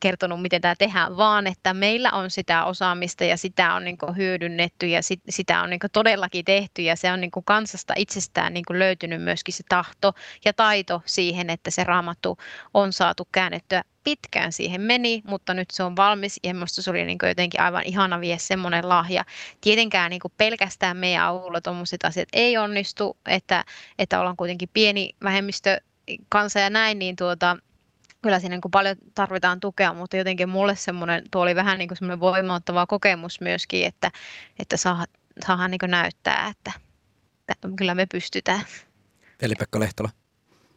[0.00, 4.86] kertonut, miten tämä tehdään, vaan että meillä on sitä osaamista ja sitä on niin hyödynnetty
[4.86, 9.22] ja sit, sitä on niin todellakin tehty ja se on niin kansasta itsestään niin löytynyt
[9.22, 10.12] myöskin se tahto
[10.44, 12.38] ja taito siihen, että se raamattu
[12.74, 17.04] on saatu käännettyä pitkään siihen meni, mutta nyt se on valmis ja minusta se oli
[17.04, 19.24] niin jotenkin aivan ihana vie semmoinen lahja.
[19.60, 23.64] Tietenkään niin pelkästään meidän avulla tuommoiset asiat ei onnistu, että,
[23.98, 25.80] että ollaan kuitenkin pieni vähemmistö
[26.28, 27.56] kansa ja näin, niin tuota,
[28.22, 31.98] kyllä siinä niin paljon tarvitaan tukea, mutta jotenkin mulle semmoinen, tuo oli vähän niin kuin
[31.98, 34.10] semmoinen voimauttava kokemus myöskin, että,
[34.58, 35.04] että saa,
[35.46, 36.72] saadaan niin näyttää, että,
[37.48, 38.60] että kyllä me pystytään.
[39.42, 40.10] Eli Pekka Lehtola.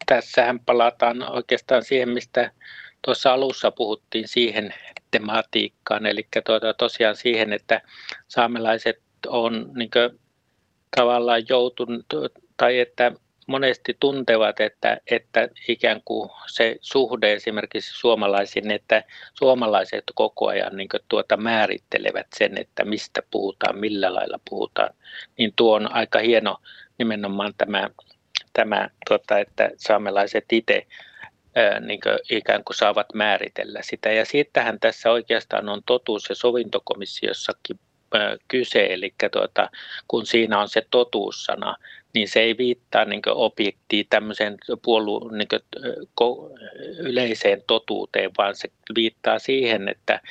[0.05, 2.51] Tässähän palataan oikeastaan siihen, mistä
[3.01, 4.73] tuossa alussa puhuttiin siihen
[5.11, 7.81] tematiikkaan, eli tuota, tosiaan siihen, että
[8.27, 9.89] saamelaiset on niin
[10.95, 12.05] tavallaan joutunut,
[12.57, 13.11] tai että
[13.47, 20.89] monesti tuntevat, että, että ikään kuin se suhde esimerkiksi suomalaisiin, että suomalaiset koko ajan niin
[21.07, 24.89] tuota määrittelevät sen, että mistä puhutaan, millä lailla puhutaan,
[25.37, 26.57] niin tuo on aika hieno
[26.97, 27.89] nimenomaan tämä,
[28.53, 30.87] tämä tuota, että saamelaiset itse
[31.79, 34.11] niin kuin ikään kuin saavat määritellä sitä.
[34.11, 37.79] Ja siitähän tässä oikeastaan on totuus- ja sovintokomissiossakin
[38.47, 39.69] kyse, eli tuota,
[40.07, 41.75] kun siinä on se totuussana,
[42.13, 45.47] niin se ei viittaa niin objektiin tämmöiseen puolu, niin
[46.15, 46.51] kuin,
[46.99, 50.21] yleiseen totuuteen, vaan se viittaa siihen, että,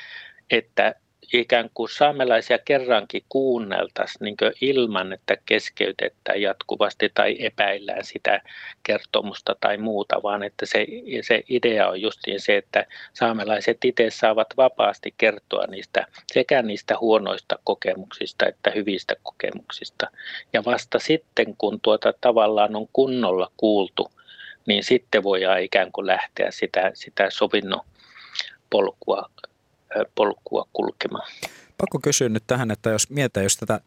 [0.51, 0.95] että
[1.41, 8.41] ikään kuin saamelaisia kerrankin kuunneltaisiin niin ilman, että keskeytetään jatkuvasti tai epäillään sitä
[8.83, 10.87] kertomusta tai muuta, vaan että se,
[11.23, 17.59] se idea on justiin se, että saamelaiset itse saavat vapaasti kertoa niistä sekä niistä huonoista
[17.65, 20.07] kokemuksista että hyvistä kokemuksista.
[20.53, 24.13] Ja vasta sitten, kun tuota tavallaan on kunnolla kuultu,
[24.67, 27.81] niin sitten voidaan ikään kuin lähteä sitä, sitä sovinnon
[28.71, 29.31] polkua
[30.15, 31.31] polkua kulkemaan.
[31.79, 33.81] Pakko kysyä nyt tähän, että jos mietitään jos tätä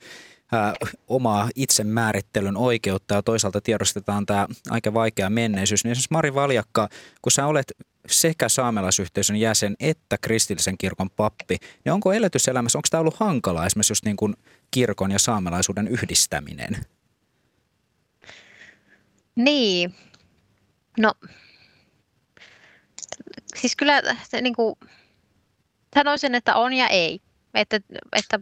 [0.52, 0.74] ää,
[1.08, 6.90] omaa itsemäärittelyn oikeutta ja toisaalta tiedostetaan tämä aika vaikea menneisyys, niin esimerkiksi Mari Valjakka,
[7.22, 7.72] kun sä olet
[8.08, 13.92] sekä saamelaisyhteisön jäsen että kristillisen kirkon pappi, niin onko elätyselämässä, onko tämä ollut hankalaa esimerkiksi
[13.92, 14.34] just niin kuin
[14.72, 16.86] kirkon ja saamelaisuuden yhdistäminen?
[19.36, 19.96] Niin,
[20.98, 21.14] no
[23.56, 24.76] siis kyllä se niin kuin,
[25.96, 27.22] sanoisin, että on ja ei.
[27.54, 27.80] Että,
[28.14, 28.40] että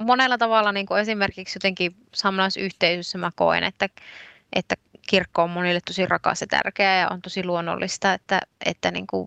[0.00, 3.88] monella tavalla niin kuin esimerkiksi jotenkin saamelaisyhteisössä mä koen, että,
[4.52, 4.74] että
[5.08, 9.26] kirkko on monille tosi rakas ja tärkeä ja on tosi luonnollista, että, että, niin kuin,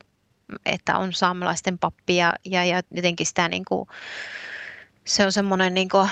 [0.65, 3.89] että on saamelaisten pappi ja, ja, ja jotenkin sitä niin kuin,
[5.05, 6.09] se on semmoinen niin kuin,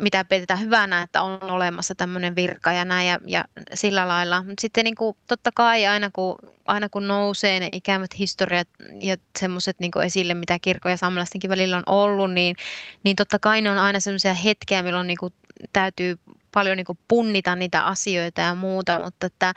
[0.00, 4.42] mitä pidetään hyvänä, että on olemassa tämmöinen virka ja näin ja, ja sillä lailla.
[4.42, 8.68] Mutta sitten niin kuin, totta kai aina kun, aina kun nousee ne ikävät historiat
[9.00, 12.56] ja semmoiset niin esille, mitä kirkko ja saamelaistenkin välillä on ollut, niin,
[13.04, 15.34] niin totta kai ne on aina semmoisia hetkiä, milloin niin kuin,
[15.72, 16.18] täytyy
[16.52, 19.54] paljon niin kuin punnita niitä asioita ja muuta, mutta että,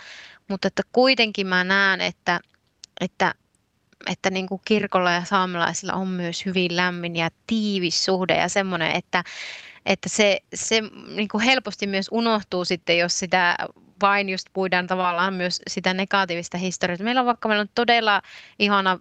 [0.47, 2.39] mutta että kuitenkin mä näen, että,
[3.01, 3.33] että
[4.09, 8.91] että niin kuin kirkolla ja saamelaisilla on myös hyvin lämmin ja tiivis suhde ja semmoinen,
[8.91, 9.23] että,
[9.85, 10.81] että se, se
[11.15, 13.55] niin kuin helposti myös unohtuu sitten, jos sitä
[14.01, 17.03] vain just puidaan tavallaan myös sitä negatiivista historiaa.
[17.03, 18.21] Meillä on vaikka meillä on todella
[18.59, 18.99] ihana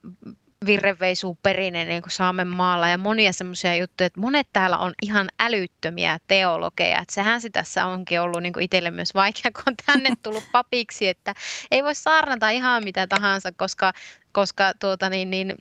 [0.67, 6.19] virreveisuperinne niin kuin Saamen maalla ja monia semmoisia juttuja, että monet täällä on ihan älyttömiä
[6.27, 7.01] teologeja.
[7.01, 10.45] Että sehän se tässä onkin ollut niin kuin itselle myös vaikea, kun on tänne tullut
[10.53, 11.35] papiksi, että
[11.71, 13.93] ei voi saarnata ihan mitä tahansa, koska,
[14.33, 15.55] koska tuota, niin, niin,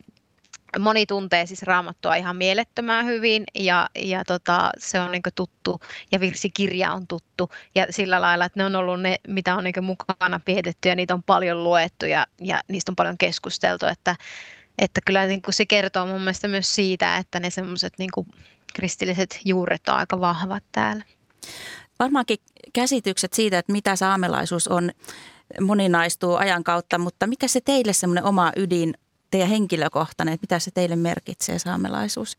[0.79, 6.19] moni tuntee siis raamattua ihan mielettömän hyvin ja, ja tota, se on niin tuttu ja
[6.19, 10.39] virsikirja on tuttu ja sillä lailla, että ne on ollut ne, mitä on niin mukana
[10.45, 14.15] pidetty ja niitä on paljon luettu ja, ja niistä on paljon keskusteltu, että,
[14.79, 18.09] että kyllä niin se kertoo mun mielestä myös siitä, että ne semmoiset niin
[18.73, 21.03] kristilliset juuret on aika vahvat täällä.
[21.99, 22.37] Varmaankin
[22.73, 24.91] käsitykset siitä, että mitä saamelaisuus on,
[25.61, 28.93] moninaistuu ajan kautta, mutta mikä se teille semmoinen oma ydin
[29.31, 32.37] teidän henkilökohtainen, että mitä se teille merkitsee saamelaisuus?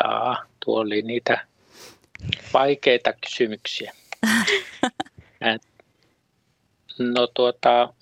[0.00, 1.46] Jaa, tuo oli niitä
[2.52, 3.92] vaikeita kysymyksiä.
[6.98, 7.94] no tuota,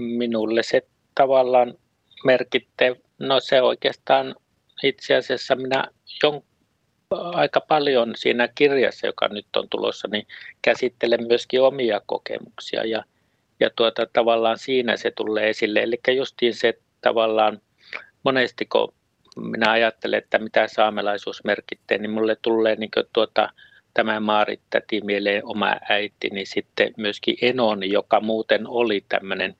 [0.00, 1.74] minulle se tavallaan
[2.24, 4.34] merkitte, no se oikeastaan
[4.82, 5.88] itse asiassa minä
[6.22, 6.42] jon,
[7.10, 10.26] aika paljon siinä kirjassa, joka nyt on tulossa, niin
[10.62, 13.04] käsittelen myöskin omia kokemuksia ja–
[13.60, 15.82] ja tuota, tavallaan siinä se tulee esille.
[15.82, 17.60] Eli justiin se tavallaan
[18.22, 18.94] monesti kun
[19.36, 23.52] minä ajattelen, että mitä saamelaisuus merkittää, niin mulle tulee niin tuota,
[23.94, 29.56] tämä Maarit täti mieleen oma äiti, niin sitten myöskin Enon, joka muuten oli tämmöinen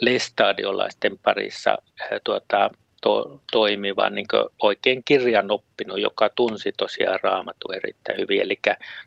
[0.00, 1.78] lestadiolaisten parissa
[2.24, 2.70] tuota,
[3.02, 4.26] to, toimiva niin
[4.62, 8.42] oikein kirjan oppinut, joka tunsi tosiaan raamattu erittäin hyvin.
[8.42, 8.58] Eli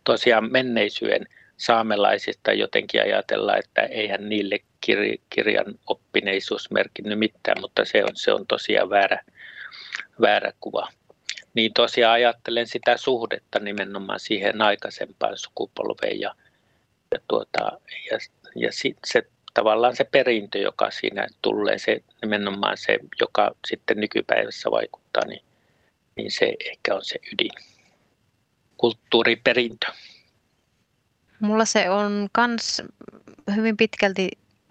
[0.03, 1.27] tosiaan menneisyyden
[1.61, 8.33] saamelaisista jotenkin ajatella, että eihän niille kir- kirjan oppineisuus merkinnyt mitään, mutta se on, se
[8.33, 9.19] on tosiaan väärä,
[10.21, 10.87] väärä kuva.
[11.53, 16.35] Niin tosiaan ajattelen sitä suhdetta nimenomaan siihen aikaisempaan sukupolveen ja,
[17.11, 17.71] ja, tuota,
[18.11, 18.17] ja,
[18.55, 24.71] ja sit se tavallaan se perintö, joka siinä tulee, se nimenomaan se, joka sitten nykypäivässä
[24.71, 25.43] vaikuttaa, niin,
[26.15, 27.51] niin se ehkä on se ydin.
[28.77, 29.87] Kulttuuriperintö.
[31.41, 32.81] Mulla se on kans
[33.55, 34.29] hyvin pitkälti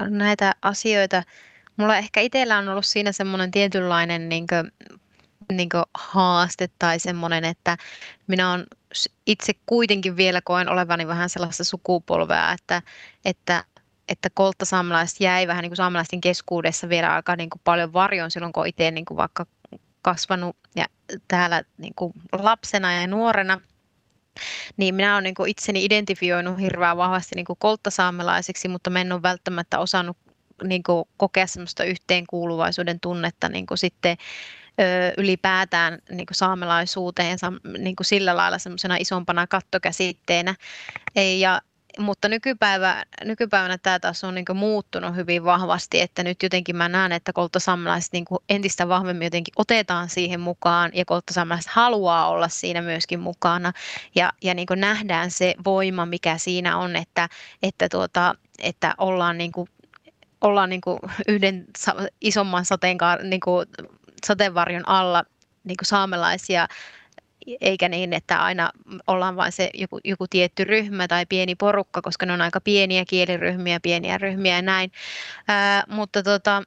[0.08, 1.22] näitä asioita.
[1.76, 4.72] Mulla ehkä itsellä on ollut siinä semmoinen tietynlainen niin kuin,
[5.52, 7.76] niin kuin haaste tai semmoinen, että
[8.26, 8.66] minä on
[9.26, 12.82] itse kuitenkin vielä koen olevani vähän sellaista sukupolvea, että,
[13.24, 13.64] että
[14.08, 18.52] että kolttasammalaiset jäi vähän niin kuin saamelaisten keskuudessa vielä aika niin kuin paljon varjon silloin,
[18.52, 19.46] kun itse niin kuin vaikka
[20.02, 20.86] kasvanut ja
[21.28, 23.60] täällä niin kuin lapsena ja nuorena
[24.76, 29.22] niin minä olen niin kuin itseni identifioinut hirveän vahvasti niin kuin kolttasaamelaiseksi, mutta en ole
[29.22, 30.16] välttämättä osannut
[30.64, 34.16] niin kuin kokea semmoista yhteenkuuluvaisuuden tunnetta niin kuin sitten
[35.16, 37.38] ylipäätään niin kuin saamelaisuuteen
[37.78, 40.54] niin kuin sillä lailla semmoisena isompana kattokäsitteenä.
[41.38, 41.60] Ja
[41.98, 47.12] mutta nykypäivä, nykypäivänä tämä taas on niin muuttunut hyvin vahvasti, että nyt jotenkin mä näen,
[47.12, 53.20] että kolttasammalaiset niin entistä vahvemmin jotenkin otetaan siihen mukaan ja kolttasammalaiset haluaa olla siinä myöskin
[53.20, 53.72] mukana.
[54.14, 57.28] Ja, ja niin nähdään se voima, mikä siinä on, että,
[57.62, 59.68] että, tuota, että ollaan, niin kuin,
[60.40, 60.80] ollaan niin
[61.28, 61.66] yhden
[62.20, 63.40] isomman sateenkaar, niin
[64.26, 65.24] sateenvarjon alla
[65.64, 66.68] niin saamelaisia
[67.60, 68.70] eikä niin, että aina
[69.06, 73.04] ollaan vain se joku, joku tietty ryhmä tai pieni porukka, koska ne on aika pieniä
[73.04, 74.92] kieliryhmiä, pieniä ryhmiä ja näin.
[75.48, 76.62] Ää, mutta tota,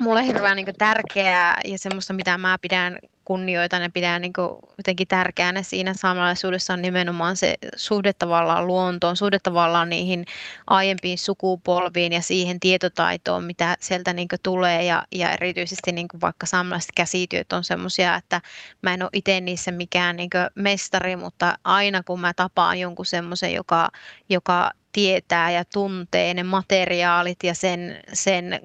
[0.00, 2.98] mulle hirveän niin tärkeää ja semmoista, mitä mä pidän
[3.28, 4.32] kunnioitan ja pidän niin
[4.78, 10.24] jotenkin tärkeänä siinä saamelaisuudessa on nimenomaan se suhde tavallaan luontoon, suhde tavallaan niihin
[10.66, 14.84] aiempiin sukupolviin ja siihen tietotaitoon, mitä sieltä niin tulee.
[14.84, 18.40] Ja, ja erityisesti niin vaikka saamelaiset käsityöt on semmoisia, että
[18.82, 23.54] mä en ole itse niissä mikään niin mestari, mutta aina kun mä tapaan jonkun semmoisen,
[23.54, 23.88] joka,
[24.28, 28.60] joka tietää ja tuntee ne materiaalit ja sen, sen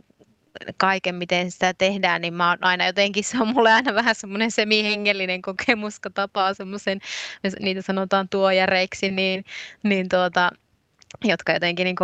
[0.78, 4.52] kaiken, miten sitä tehdään, niin mä oon aina jotenkin, se on mulle aina vähän semmoinen
[4.52, 7.00] semihengellinen kokemus, kun tapaa semmoisen,
[7.60, 9.46] niitä sanotaan tuojareiksi, niin,
[9.84, 10.50] niin tuota,
[11.24, 11.96] jotka jotenkin niin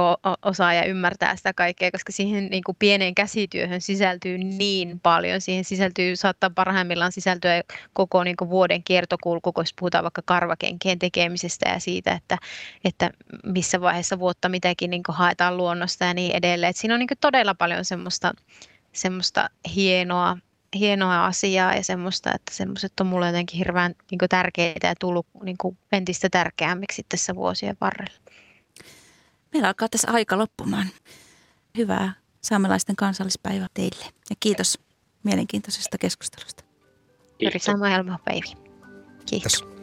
[0.45, 5.41] osaa ja ymmärtää sitä kaikkea, koska siihen niin pieneen käsityöhön sisältyy niin paljon.
[5.41, 11.79] Siihen sisältyy, saattaa parhaimmillaan sisältyä koko niin vuoden kiertokulku, kun puhutaan vaikka karvakenkien tekemisestä ja
[11.79, 12.37] siitä, että,
[12.85, 13.09] että
[13.45, 16.69] missä vaiheessa vuotta mitäkin niin haetaan luonnosta ja niin edelleen.
[16.69, 18.33] Et siinä on niin todella paljon semmoista,
[18.93, 20.37] semmoista hienoa,
[20.75, 25.57] hienoa asiaa ja semmoista, että semmoiset on mulle jotenkin hirveän niin tärkeitä ja tullut niin
[25.91, 28.28] entistä tärkeämmiksi tässä vuosien varrella.
[29.53, 30.87] Meillä alkaa tässä aika loppumaan.
[31.77, 34.79] Hyvää saamelaisten kansallispäivää teille ja kiitos
[35.23, 36.63] mielenkiintoisesta keskustelusta.
[37.37, 37.63] Kiitos.
[37.63, 38.55] Samaa Kiitos.
[39.25, 39.78] Kiitos.